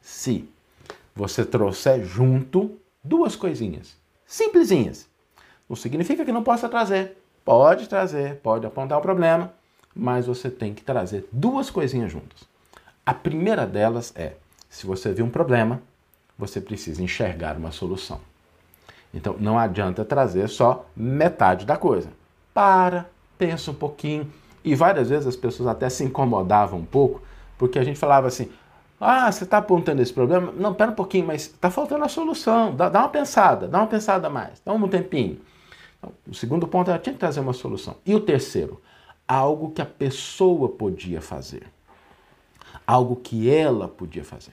se 0.00 0.48
você 1.14 1.44
trouxer 1.44 2.04
junto 2.04 2.78
duas 3.02 3.36
coisinhas, 3.36 3.96
simplesinhas. 4.26 5.08
Não 5.68 5.76
significa 5.76 6.24
que 6.24 6.32
não 6.32 6.42
possa 6.42 6.68
trazer, 6.68 7.16
Pode 7.44 7.88
trazer, 7.88 8.36
pode 8.36 8.64
apontar 8.64 8.98
o 8.98 9.02
problema, 9.02 9.52
mas 9.94 10.26
você 10.26 10.50
tem 10.50 10.72
que 10.72 10.82
trazer 10.82 11.28
duas 11.30 11.68
coisinhas 11.68 12.10
juntas. 12.10 12.42
A 13.04 13.12
primeira 13.12 13.66
delas 13.66 14.14
é: 14.16 14.32
se 14.68 14.86
você 14.86 15.12
vê 15.12 15.22
um 15.22 15.28
problema, 15.28 15.82
você 16.38 16.58
precisa 16.58 17.02
enxergar 17.02 17.58
uma 17.58 17.70
solução. 17.70 18.18
Então 19.12 19.36
não 19.38 19.58
adianta 19.58 20.04
trazer 20.04 20.48
só 20.48 20.86
metade 20.96 21.66
da 21.66 21.76
coisa. 21.76 22.08
Para, 22.54 23.10
pensa 23.36 23.70
um 23.70 23.74
pouquinho. 23.74 24.32
E 24.64 24.74
várias 24.74 25.10
vezes 25.10 25.26
as 25.26 25.36
pessoas 25.36 25.68
até 25.68 25.90
se 25.90 26.04
incomodavam 26.04 26.78
um 26.78 26.84
pouco, 26.84 27.20
porque 27.58 27.78
a 27.78 27.84
gente 27.84 27.98
falava 27.98 28.28
assim: 28.28 28.48
ah, 29.00 29.30
você 29.30 29.44
está 29.44 29.58
apontando 29.58 30.00
esse 30.00 30.12
problema? 30.12 30.52
Não, 30.52 30.72
pera 30.72 30.90
um 30.90 30.94
pouquinho, 30.94 31.26
mas 31.26 31.42
está 31.42 31.70
faltando 31.70 32.04
a 32.04 32.08
solução. 32.08 32.74
Dá, 32.74 32.88
dá, 32.88 33.00
uma 33.00 33.08
pensada, 33.08 33.68
dá 33.68 33.78
uma 33.78 33.86
pensada 33.86 34.30
mais, 34.30 34.62
dá 34.64 34.72
um 34.72 34.88
tempinho. 34.88 35.38
Então, 35.98 36.12
o 36.26 36.34
segundo 36.34 36.66
ponto 36.66 36.90
ela 36.90 36.98
tinha 36.98 37.12
que 37.12 37.18
trazer 37.18 37.40
uma 37.40 37.52
solução. 37.52 37.96
E 38.06 38.14
o 38.14 38.20
terceiro, 38.20 38.80
algo 39.26 39.72
que 39.72 39.82
a 39.82 39.86
pessoa 39.86 40.68
podia 40.68 41.20
fazer. 41.20 41.64
Algo 42.86 43.16
que 43.16 43.50
ela 43.50 43.88
podia 43.88 44.24
fazer. 44.24 44.52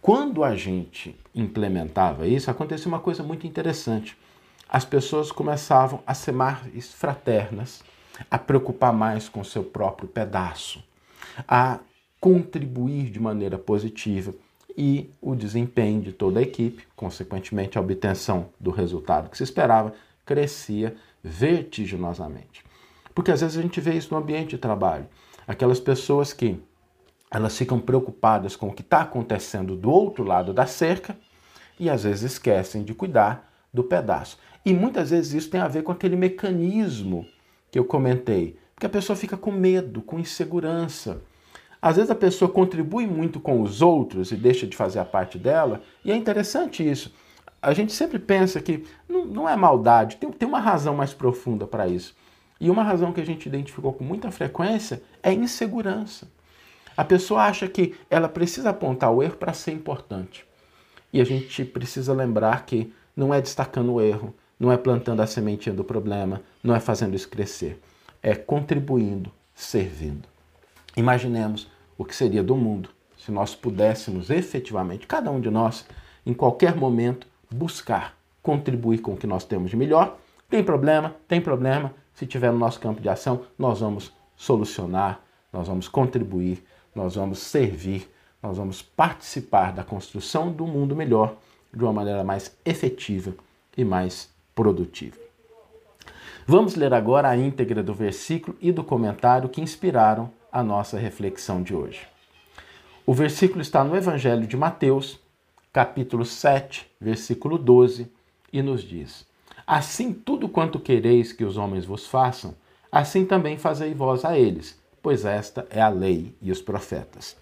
Quando 0.00 0.42
a 0.42 0.56
gente 0.56 1.16
implementava 1.34 2.26
isso, 2.26 2.50
acontecia 2.50 2.88
uma 2.88 2.98
coisa 2.98 3.22
muito 3.22 3.46
interessante. 3.46 4.16
As 4.74 4.86
pessoas 4.86 5.30
começavam 5.30 6.02
a 6.06 6.14
ser 6.14 6.32
mais 6.32 6.94
fraternas, 6.94 7.84
a 8.30 8.38
preocupar 8.38 8.90
mais 8.90 9.28
com 9.28 9.44
seu 9.44 9.62
próprio 9.62 10.08
pedaço, 10.08 10.82
a 11.46 11.78
contribuir 12.18 13.10
de 13.10 13.20
maneira 13.20 13.58
positiva 13.58 14.32
e 14.74 15.10
o 15.20 15.34
desempenho 15.34 16.00
de 16.00 16.10
toda 16.10 16.40
a 16.40 16.42
equipe, 16.42 16.86
consequentemente 16.96 17.76
a 17.76 17.82
obtenção 17.82 18.48
do 18.58 18.70
resultado 18.70 19.28
que 19.28 19.36
se 19.36 19.42
esperava, 19.42 19.92
crescia 20.24 20.96
vertiginosamente. 21.22 22.64
Porque 23.14 23.30
às 23.30 23.42
vezes 23.42 23.58
a 23.58 23.62
gente 23.62 23.78
vê 23.78 23.92
isso 23.92 24.14
no 24.14 24.20
ambiente 24.20 24.52
de 24.52 24.58
trabalho. 24.58 25.06
Aquelas 25.46 25.80
pessoas 25.80 26.32
que 26.32 26.58
elas 27.30 27.58
ficam 27.58 27.78
preocupadas 27.78 28.56
com 28.56 28.68
o 28.68 28.72
que 28.72 28.80
está 28.80 29.02
acontecendo 29.02 29.76
do 29.76 29.90
outro 29.90 30.24
lado 30.24 30.54
da 30.54 30.64
cerca 30.64 31.14
e 31.78 31.90
às 31.90 32.04
vezes 32.04 32.32
esquecem 32.32 32.82
de 32.82 32.94
cuidar 32.94 33.51
do 33.72 33.82
pedaço. 33.82 34.38
E 34.64 34.72
muitas 34.72 35.10
vezes 35.10 35.32
isso 35.32 35.50
tem 35.50 35.60
a 35.60 35.68
ver 35.68 35.82
com 35.82 35.92
aquele 35.92 36.16
mecanismo 36.16 37.26
que 37.70 37.78
eu 37.78 37.84
comentei, 37.84 38.56
porque 38.74 38.86
a 38.86 38.90
pessoa 38.90 39.16
fica 39.16 39.36
com 39.36 39.50
medo, 39.50 40.02
com 40.02 40.20
insegurança. 40.20 41.22
Às 41.80 41.96
vezes 41.96 42.10
a 42.10 42.14
pessoa 42.14 42.50
contribui 42.50 43.06
muito 43.06 43.40
com 43.40 43.60
os 43.60 43.82
outros 43.82 44.30
e 44.30 44.36
deixa 44.36 44.66
de 44.66 44.76
fazer 44.76 44.98
a 44.98 45.04
parte 45.04 45.38
dela, 45.38 45.82
e 46.04 46.12
é 46.12 46.16
interessante 46.16 46.88
isso. 46.88 47.12
A 47.60 47.72
gente 47.72 47.92
sempre 47.92 48.18
pensa 48.18 48.60
que 48.60 48.84
não, 49.08 49.24
não 49.24 49.48
é 49.48 49.56
maldade, 49.56 50.16
tem, 50.16 50.30
tem 50.30 50.48
uma 50.48 50.60
razão 50.60 50.94
mais 50.94 51.14
profunda 51.14 51.66
para 51.66 51.88
isso. 51.88 52.14
E 52.60 52.70
uma 52.70 52.84
razão 52.84 53.12
que 53.12 53.20
a 53.20 53.26
gente 53.26 53.46
identificou 53.46 53.92
com 53.92 54.04
muita 54.04 54.30
frequência 54.30 55.02
é 55.22 55.32
insegurança. 55.32 56.28
A 56.96 57.04
pessoa 57.04 57.44
acha 57.44 57.66
que 57.66 57.94
ela 58.10 58.28
precisa 58.28 58.70
apontar 58.70 59.10
o 59.10 59.22
erro 59.22 59.36
para 59.36 59.52
ser 59.52 59.72
importante. 59.72 60.44
E 61.12 61.20
a 61.20 61.24
gente 61.24 61.64
precisa 61.64 62.12
lembrar 62.12 62.64
que 62.64 62.92
não 63.16 63.32
é 63.32 63.40
destacando 63.40 63.92
o 63.92 64.00
erro, 64.00 64.34
não 64.58 64.70
é 64.70 64.76
plantando 64.76 65.20
a 65.20 65.26
sementinha 65.26 65.74
do 65.74 65.84
problema, 65.84 66.40
não 66.62 66.74
é 66.74 66.80
fazendo 66.80 67.14
isso 67.14 67.28
crescer. 67.28 67.80
É 68.22 68.34
contribuindo, 68.34 69.30
servindo. 69.54 70.28
Imaginemos 70.96 71.68
o 71.98 72.04
que 72.04 72.14
seria 72.14 72.42
do 72.42 72.56
mundo 72.56 72.90
se 73.16 73.30
nós 73.30 73.54
pudéssemos 73.54 74.30
efetivamente, 74.30 75.06
cada 75.06 75.30
um 75.30 75.40
de 75.40 75.48
nós, 75.48 75.86
em 76.26 76.34
qualquer 76.34 76.74
momento, 76.74 77.26
buscar 77.50 78.16
contribuir 78.42 78.98
com 78.98 79.12
o 79.12 79.16
que 79.16 79.26
nós 79.26 79.44
temos 79.44 79.70
de 79.70 79.76
melhor. 79.76 80.18
Tem 80.50 80.62
problema? 80.64 81.14
Tem 81.28 81.40
problema. 81.40 81.94
Se 82.14 82.26
tiver 82.26 82.50
no 82.50 82.58
nosso 82.58 82.80
campo 82.80 83.00
de 83.00 83.08
ação, 83.08 83.42
nós 83.56 83.80
vamos 83.80 84.12
solucionar, 84.36 85.20
nós 85.52 85.68
vamos 85.68 85.86
contribuir, 85.86 86.64
nós 86.94 87.14
vamos 87.14 87.38
servir, 87.38 88.12
nós 88.42 88.56
vamos 88.56 88.82
participar 88.82 89.72
da 89.72 89.84
construção 89.84 90.50
do 90.50 90.66
mundo 90.66 90.96
melhor 90.96 91.36
de 91.72 91.82
uma 91.82 91.92
maneira 91.92 92.22
mais 92.22 92.56
efetiva 92.64 93.34
e 93.76 93.84
mais 93.84 94.30
produtiva. 94.54 95.16
Vamos 96.46 96.74
ler 96.74 96.92
agora 96.92 97.28
a 97.28 97.36
íntegra 97.36 97.82
do 97.82 97.94
versículo 97.94 98.56
e 98.60 98.72
do 98.72 98.82
comentário 98.82 99.48
que 99.48 99.60
inspiraram 99.60 100.30
a 100.50 100.62
nossa 100.62 100.98
reflexão 100.98 101.62
de 101.62 101.74
hoje. 101.74 102.06
O 103.06 103.14
versículo 103.14 103.60
está 103.60 103.82
no 103.82 103.96
Evangelho 103.96 104.46
de 104.46 104.56
Mateus, 104.56 105.18
capítulo 105.72 106.24
7, 106.24 106.88
versículo 107.00 107.56
12, 107.56 108.10
e 108.52 108.60
nos 108.60 108.82
diz: 108.82 109.26
Assim 109.66 110.12
tudo 110.12 110.48
quanto 110.48 110.78
quereis 110.78 111.32
que 111.32 111.44
os 111.44 111.56
homens 111.56 111.84
vos 111.84 112.06
façam, 112.06 112.54
assim 112.90 113.24
também 113.24 113.56
fazei 113.56 113.94
vós 113.94 114.24
a 114.24 114.38
eles, 114.38 114.78
pois 115.00 115.24
esta 115.24 115.66
é 115.70 115.80
a 115.80 115.88
lei 115.88 116.34
e 116.42 116.50
os 116.50 116.60
profetas. 116.60 117.36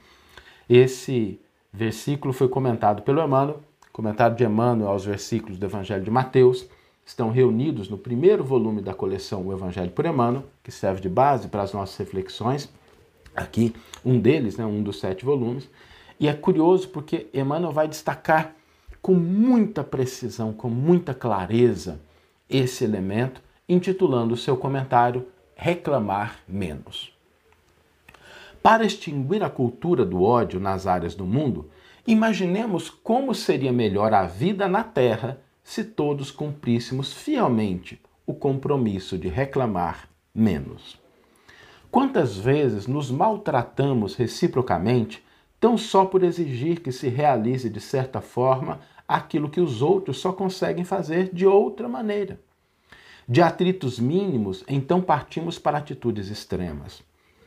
Esse 0.68 1.40
versículo 1.72 2.32
foi 2.32 2.48
comentado 2.48 3.02
pelo 3.02 3.22
Emmanuel, 3.22 3.60
comentário 4.00 4.34
de 4.34 4.42
Emmanuel 4.42 4.88
aos 4.88 5.04
versículos 5.04 5.58
do 5.58 5.66
Evangelho 5.66 6.02
de 6.02 6.10
Mateus, 6.10 6.66
estão 7.04 7.30
reunidos 7.30 7.90
no 7.90 7.98
primeiro 7.98 8.42
volume 8.42 8.80
da 8.80 8.94
coleção 8.94 9.46
O 9.46 9.52
Evangelho 9.52 9.90
por 9.90 10.06
Emmanuel, 10.06 10.44
que 10.64 10.72
serve 10.72 11.02
de 11.02 11.08
base 11.08 11.48
para 11.48 11.60
as 11.60 11.74
nossas 11.74 11.98
reflexões. 11.98 12.72
Aqui, 13.36 13.74
um 14.02 14.18
deles, 14.18 14.56
né, 14.56 14.64
um 14.64 14.82
dos 14.82 14.98
sete 15.00 15.22
volumes. 15.22 15.68
E 16.18 16.28
é 16.28 16.32
curioso 16.32 16.88
porque 16.88 17.26
Emmanuel 17.34 17.72
vai 17.72 17.86
destacar 17.86 18.54
com 19.02 19.12
muita 19.12 19.84
precisão, 19.84 20.50
com 20.50 20.70
muita 20.70 21.12
clareza, 21.12 22.00
esse 22.48 22.84
elemento, 22.84 23.42
intitulando 23.68 24.32
o 24.32 24.38
seu 24.38 24.56
comentário 24.56 25.26
Reclamar 25.54 26.38
Menos. 26.48 27.12
Para 28.62 28.82
extinguir 28.82 29.42
a 29.42 29.50
cultura 29.50 30.06
do 30.06 30.22
ódio 30.22 30.58
nas 30.58 30.86
áreas 30.86 31.14
do 31.14 31.26
mundo, 31.26 31.68
imaginemos 32.10 32.90
como 32.90 33.32
seria 33.32 33.72
melhor 33.72 34.12
a 34.12 34.26
vida 34.26 34.66
na 34.66 34.82
Terra 34.82 35.40
se 35.62 35.84
todos 35.84 36.32
cumpríssemos 36.32 37.12
fielmente 37.12 38.00
o 38.26 38.34
compromisso 38.34 39.16
de 39.16 39.28
reclamar 39.28 40.08
menos. 40.34 40.98
Quantas 41.88 42.36
vezes 42.36 42.88
nos 42.88 43.12
maltratamos 43.12 44.16
reciprocamente 44.16 45.24
tão 45.60 45.78
só 45.78 46.04
por 46.04 46.24
exigir 46.24 46.80
que 46.80 46.90
se 46.90 47.08
realize 47.08 47.70
de 47.70 47.80
certa 47.80 48.20
forma 48.20 48.80
aquilo 49.06 49.48
que 49.48 49.60
os 49.60 49.80
outros 49.80 50.18
só 50.18 50.32
conseguem 50.32 50.84
fazer 50.84 51.32
de 51.32 51.46
outra 51.46 51.88
maneira? 51.88 52.40
De 53.28 53.40
atritos 53.40 54.00
mínimos, 54.00 54.64
então 54.66 55.00
partimos 55.00 55.60
para 55.60 55.78
atitudes 55.78 56.28
extremas. 56.28 57.04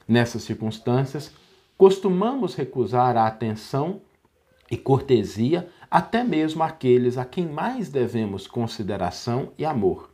Nessas 0.08 0.44
circunstâncias, 0.44 1.34
costumamos 1.78 2.56
recusar 2.56 3.18
a 3.18 3.28
atenção 3.28 4.00
e 4.74 4.78
cortesia 4.78 5.70
até 5.90 6.24
mesmo 6.24 6.64
àqueles 6.64 7.16
a 7.16 7.24
quem 7.24 7.46
mais 7.46 7.90
devemos 7.90 8.48
consideração 8.48 9.52
e 9.56 9.64
amor. 9.64 10.10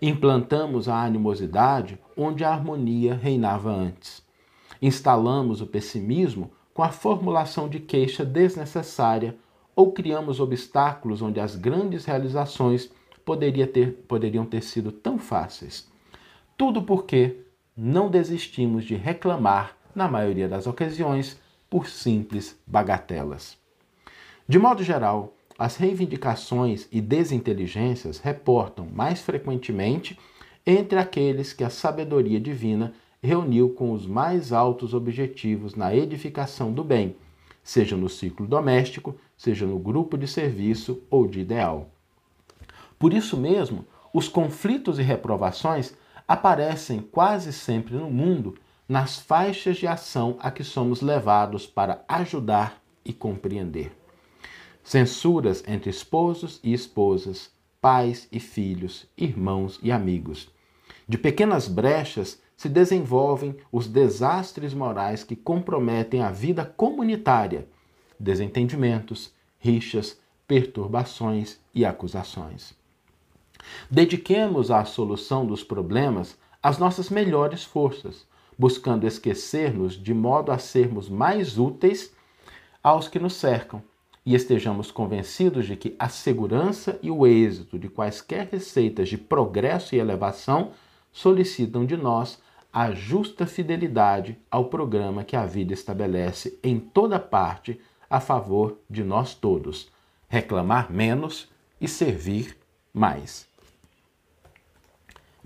Implantamos 0.00 0.88
a 0.88 1.02
animosidade 1.02 1.98
onde 2.16 2.42
a 2.42 2.50
harmonia 2.50 3.14
reinava 3.14 3.70
antes. 3.70 4.22
Instalamos 4.80 5.60
o 5.60 5.66
pessimismo 5.66 6.50
com 6.72 6.82
a 6.82 6.88
formulação 6.88 7.68
de 7.68 7.78
queixa 7.78 8.24
desnecessária 8.24 9.36
ou 9.74 9.92
criamos 9.92 10.40
obstáculos 10.40 11.20
onde 11.20 11.38
as 11.38 11.54
grandes 11.54 12.06
realizações 12.06 12.90
poderia 13.26 13.66
ter, 13.66 13.92
poderiam 14.08 14.46
ter 14.46 14.62
sido 14.62 14.90
tão 14.90 15.18
fáceis. 15.18 15.86
Tudo 16.56 16.82
porque 16.82 17.40
não 17.76 18.08
desistimos 18.08 18.86
de 18.86 18.94
reclamar, 18.94 19.76
na 19.94 20.08
maioria 20.08 20.48
das 20.48 20.66
ocasiões, 20.66 21.38
por 21.68 21.86
simples 21.86 22.58
bagatelas. 22.66 23.65
De 24.48 24.60
modo 24.60 24.84
geral, 24.84 25.34
as 25.58 25.76
reivindicações 25.76 26.86
e 26.92 27.00
desinteligências 27.00 28.18
reportam 28.18 28.86
mais 28.86 29.20
frequentemente 29.20 30.16
entre 30.64 30.98
aqueles 30.98 31.52
que 31.52 31.64
a 31.64 31.70
sabedoria 31.70 32.38
divina 32.38 32.94
reuniu 33.20 33.70
com 33.70 33.90
os 33.90 34.06
mais 34.06 34.52
altos 34.52 34.94
objetivos 34.94 35.74
na 35.74 35.92
edificação 35.94 36.72
do 36.72 36.84
bem, 36.84 37.16
seja 37.60 37.96
no 37.96 38.08
ciclo 38.08 38.46
doméstico, 38.46 39.16
seja 39.36 39.66
no 39.66 39.80
grupo 39.80 40.16
de 40.16 40.28
serviço 40.28 41.02
ou 41.10 41.26
de 41.26 41.40
ideal. 41.40 41.90
Por 42.98 43.12
isso 43.12 43.36
mesmo, 43.36 43.84
os 44.12 44.28
conflitos 44.28 45.00
e 45.00 45.02
reprovações 45.02 45.96
aparecem 46.28 47.00
quase 47.00 47.52
sempre 47.52 47.94
no 47.94 48.10
mundo 48.10 48.54
nas 48.88 49.18
faixas 49.18 49.76
de 49.76 49.88
ação 49.88 50.36
a 50.38 50.52
que 50.52 50.62
somos 50.62 51.02
levados 51.02 51.66
para 51.66 52.04
ajudar 52.06 52.80
e 53.04 53.12
compreender. 53.12 54.05
Censuras 54.86 55.64
entre 55.66 55.90
esposos 55.90 56.60
e 56.62 56.72
esposas, 56.72 57.50
pais 57.80 58.28
e 58.30 58.38
filhos, 58.38 59.04
irmãos 59.18 59.80
e 59.82 59.90
amigos. 59.90 60.48
De 61.08 61.18
pequenas 61.18 61.66
brechas 61.66 62.40
se 62.56 62.68
desenvolvem 62.68 63.56
os 63.72 63.88
desastres 63.88 64.72
morais 64.72 65.24
que 65.24 65.34
comprometem 65.34 66.22
a 66.22 66.30
vida 66.30 66.64
comunitária, 66.64 67.66
desentendimentos, 68.16 69.32
rixas, 69.58 70.20
perturbações 70.46 71.58
e 71.74 71.84
acusações. 71.84 72.72
Dediquemos 73.90 74.70
à 74.70 74.84
solução 74.84 75.44
dos 75.44 75.64
problemas 75.64 76.38
as 76.62 76.78
nossas 76.78 77.10
melhores 77.10 77.64
forças, 77.64 78.24
buscando 78.56 79.04
esquecer-nos 79.04 80.00
de 80.00 80.14
modo 80.14 80.52
a 80.52 80.58
sermos 80.58 81.08
mais 81.08 81.58
úteis 81.58 82.14
aos 82.84 83.08
que 83.08 83.18
nos 83.18 83.34
cercam 83.34 83.82
e 84.26 84.34
estejamos 84.34 84.90
convencidos 84.90 85.66
de 85.66 85.76
que 85.76 85.94
a 85.98 86.08
segurança 86.08 86.98
e 87.00 87.10
o 87.10 87.26
êxito 87.26 87.78
de 87.78 87.88
quaisquer 87.88 88.48
receitas 88.50 89.08
de 89.08 89.16
progresso 89.16 89.94
e 89.94 89.98
elevação 89.98 90.72
solicitam 91.12 91.86
de 91.86 91.96
nós 91.96 92.42
a 92.72 92.90
justa 92.90 93.46
fidelidade 93.46 94.36
ao 94.50 94.66
programa 94.66 95.24
que 95.24 95.36
a 95.36 95.46
vida 95.46 95.72
estabelece 95.72 96.58
em 96.62 96.78
toda 96.80 97.20
parte 97.20 97.80
a 98.10 98.20
favor 98.20 98.76
de 98.90 99.04
nós 99.04 99.32
todos. 99.34 99.90
Reclamar 100.28 100.92
menos 100.92 101.48
e 101.80 101.86
servir 101.86 102.56
mais 102.92 103.48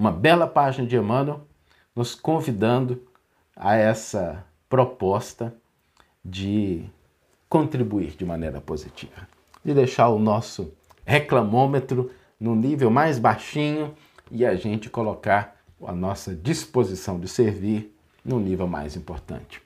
uma 0.00 0.10
bela 0.10 0.46
página 0.46 0.88
de 0.88 0.96
Emmanuel 0.96 1.46
nos 1.94 2.14
convidando 2.14 3.06
a 3.54 3.76
essa 3.76 4.46
proposta 4.66 5.54
de 6.24 6.88
contribuir 7.50 8.12
de 8.16 8.24
maneira 8.24 8.60
positiva, 8.60 9.28
de 9.64 9.74
deixar 9.74 10.08
o 10.08 10.20
nosso 10.20 10.72
reclamômetro 11.04 12.10
no 12.38 12.54
nível 12.54 12.90
mais 12.90 13.18
baixinho 13.18 13.92
e 14.30 14.46
a 14.46 14.54
gente 14.54 14.88
colocar 14.88 15.56
a 15.84 15.92
nossa 15.92 16.32
disposição 16.32 17.18
de 17.18 17.26
servir 17.26 17.92
no 18.24 18.38
nível 18.38 18.68
mais 18.68 18.94
importante. 18.94 19.60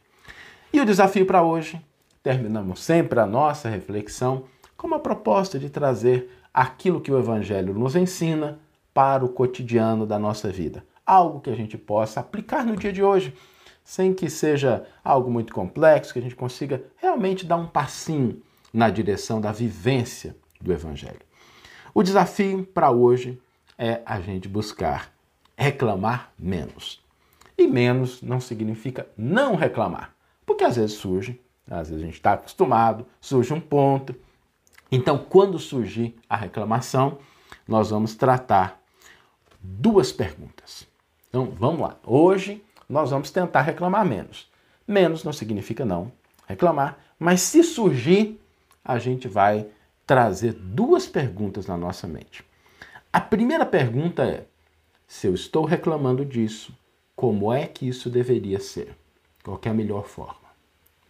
E 0.73 0.81
o 0.81 0.87
desafio 0.87 1.27
para 1.27 1.42
hoje, 1.42 1.79
terminamos 2.23 2.83
sempre 2.83 3.20
a 3.20 3.27
nossa 3.27 3.68
reflexão 3.68 4.44
com 4.79 4.87
uma 4.87 4.99
proposta 4.99 5.59
de 5.59 5.68
trazer 5.68 6.31
aquilo 6.55 7.03
que 7.03 7.12
o 7.12 7.18
Evangelho 7.18 7.75
nos 7.75 7.94
ensina 7.94 8.59
para 8.94 9.25
o 9.25 9.29
cotidiano 9.29 10.07
da 10.07 10.18
nossa 10.18 10.49
vida. 10.49 10.87
Algo 11.05 11.40
que 11.40 11.51
a 11.51 11.55
gente 11.55 11.77
possa 11.77 12.20
aplicar 12.20 12.64
no 12.64 12.77
dia 12.77 12.92
de 12.92 13.03
hoje, 13.03 13.35
sem 13.85 14.14
que 14.14 14.31
seja 14.31 14.87
algo 15.05 15.31
muito 15.31 15.53
complexo, 15.53 16.14
que 16.14 16.18
a 16.18 16.23
gente 16.23 16.35
consiga 16.35 16.83
realmente 16.97 17.44
dar 17.44 17.57
um 17.57 17.66
passinho 17.66 18.42
na 18.73 18.88
direção 18.88 19.40
da 19.40 19.53
vivência 19.53 20.35
do 20.59 20.73
Evangelho. 20.73 21.20
O 21.92 22.03
desafio 22.03 22.64
para 22.64 22.90
hoje 22.90 23.40
é 23.79 24.01
a 24.07 24.20
gente 24.20 24.49
buscar 24.49 25.12
reclamar 25.57 26.33
menos. 26.38 27.05
E 27.57 27.66
menos 27.66 28.23
não 28.23 28.40
significa 28.40 29.07
não 29.16 29.55
reclamar, 29.55 30.12
porque 30.44 30.64
às 30.64 30.75
vezes 30.75 30.97
surge, 30.97 31.40
às 31.70 31.88
vezes 31.88 32.03
a 32.03 32.07
gente 32.07 32.16
está 32.16 32.33
acostumado, 32.33 33.07
surge 33.20 33.53
um 33.53 33.61
ponto. 33.61 34.14
Então, 34.90 35.18
quando 35.18 35.59
surgir 35.59 36.16
a 36.29 36.37
reclamação, 36.37 37.18
nós 37.68 37.90
vamos 37.90 38.16
tratar 38.16 38.81
duas 39.61 40.11
perguntas. 40.11 40.87
Então, 41.29 41.53
vamos 41.57 41.81
lá. 41.81 41.97
Hoje 42.05 42.62
nós 42.88 43.11
vamos 43.11 43.31
tentar 43.31 43.62
reclamar 43.62 44.05
menos. 44.05 44.51
Menos 44.87 45.25
não 45.25 45.33
significa 45.33 45.85
não 45.85 46.12
reclamar, 46.47 46.99
mas 47.18 47.40
se 47.40 47.62
surgir, 47.62 48.40
a 48.85 48.99
gente 48.99 49.27
vai 49.27 49.66
trazer 50.07 50.53
duas 50.53 51.07
perguntas 51.07 51.66
na 51.66 51.77
nossa 51.77 52.07
mente. 52.07 52.44
A 53.12 53.20
primeira 53.20 53.64
pergunta 53.64 54.25
é: 54.25 54.44
se 55.07 55.27
eu 55.27 55.35
estou 55.35 55.64
reclamando 55.64 56.25
disso, 56.25 56.77
como 57.16 57.53
é 57.53 57.66
que 57.66 57.88
isso 57.88 58.11
deveria 58.11 58.61
ser? 58.61 58.94
Qual 59.42 59.61
é 59.62 59.68
a 59.68 59.75
melhor 59.75 60.05
forma? 60.05 60.49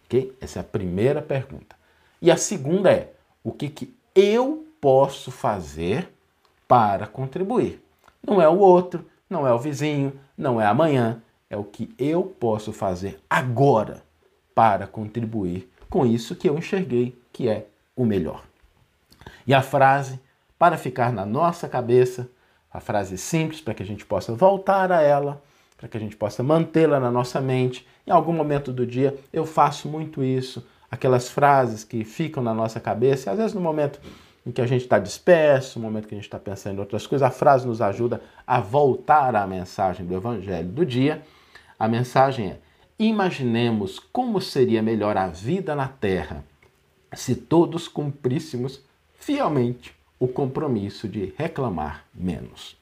Ok? 0.05 0.35
Essa 0.39 0.59
é 0.59 0.61
a 0.61 0.63
primeira 0.63 1.21
pergunta. 1.21 1.75
E 2.21 2.31
a 2.31 2.37
segunda 2.37 2.91
é: 2.91 3.13
o 3.43 3.51
que, 3.51 3.69
que 3.69 3.95
eu 4.13 4.65
posso 4.79 5.31
fazer 5.31 6.09
para 6.67 7.07
contribuir? 7.07 7.83
Não 8.25 8.41
é 8.41 8.47
o 8.47 8.57
outro, 8.57 9.05
não 9.29 9.45
é 9.45 9.53
o 9.53 9.59
vizinho, 9.59 10.17
não 10.37 10.59
é 10.59 10.65
amanhã, 10.65 11.21
é 11.49 11.57
o 11.57 11.63
que 11.63 11.93
eu 11.97 12.23
posso 12.23 12.73
fazer 12.73 13.19
agora 13.29 14.03
para 14.53 14.87
contribuir 14.87 15.69
com 15.89 16.05
isso 16.05 16.35
que 16.35 16.49
eu 16.49 16.57
enxerguei 16.57 17.17
que 17.31 17.47
é 17.47 17.67
o 17.95 18.05
melhor. 18.05 18.43
E 19.45 19.53
a 19.53 19.61
frase, 19.61 20.19
para 20.57 20.77
ficar 20.77 21.11
na 21.11 21.25
nossa 21.25 21.67
cabeça, 21.67 22.29
a 22.71 22.79
frase 22.79 23.17
simples 23.17 23.61
para 23.61 23.73
que 23.73 23.83
a 23.83 23.85
gente 23.85 24.05
possa 24.05 24.33
voltar 24.33 24.91
a 24.91 25.01
ela, 25.01 25.41
para 25.77 25.87
que 25.87 25.97
a 25.97 25.99
gente 25.99 26.15
possa 26.15 26.41
mantê-la 26.41 26.99
na 26.99 27.11
nossa 27.11 27.39
mente. 27.39 27.87
Em 28.07 28.11
algum 28.11 28.33
momento 28.33 28.71
do 28.71 28.85
dia 28.85 29.17
eu 29.31 29.45
faço 29.45 29.87
muito 29.87 30.23
isso, 30.23 30.65
aquelas 30.89 31.29
frases 31.29 31.83
que 31.83 32.03
ficam 32.03 32.41
na 32.41 32.53
nossa 32.53 32.79
cabeça, 32.79 33.31
às 33.31 33.37
vezes 33.37 33.53
no 33.53 33.61
momento 33.61 33.99
em 34.45 34.51
que 34.51 34.61
a 34.61 34.67
gente 34.67 34.83
está 34.83 34.99
disperso, 34.99 35.79
no 35.79 35.85
momento 35.85 36.07
que 36.07 36.13
a 36.13 36.17
gente 36.17 36.25
está 36.25 36.37
pensando 36.37 36.77
em 36.77 36.79
outras 36.79 37.07
coisas, 37.07 37.27
a 37.27 37.31
frase 37.31 37.65
nos 37.65 37.81
ajuda 37.81 38.21
a 38.45 38.59
voltar 38.59 39.35
à 39.35 39.47
mensagem 39.47 40.05
do 40.05 40.15
Evangelho 40.15 40.69
do 40.69 40.85
dia. 40.85 41.23
A 41.79 41.87
mensagem 41.87 42.51
é: 42.51 42.57
imaginemos 42.99 43.99
como 43.99 44.39
seria 44.39 44.81
melhor 44.81 45.17
a 45.17 45.27
vida 45.27 45.75
na 45.75 45.87
Terra 45.87 46.43
se 47.13 47.35
todos 47.35 47.87
cumpríssemos 47.87 48.81
fielmente 49.17 49.95
o 50.19 50.27
compromisso 50.27 51.07
de 51.07 51.33
reclamar 51.37 52.05
menos. 52.13 52.77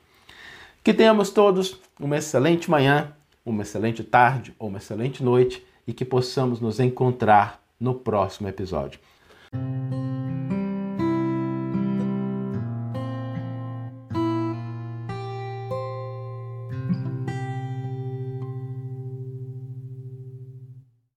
Que 0.83 0.93
tenhamos 0.93 1.29
todos 1.29 1.79
uma 1.99 2.17
excelente 2.17 2.69
manhã, 2.69 3.13
uma 3.45 3.61
excelente 3.61 4.03
tarde 4.03 4.53
ou 4.59 4.69
uma 4.69 4.79
excelente 4.79 5.23
noite 5.23 5.65
e 5.87 5.93
que 5.93 6.03
possamos 6.03 6.59
nos 6.59 6.79
encontrar 6.79 7.61
no 7.79 7.93
próximo 7.93 8.47
episódio. 8.47 8.99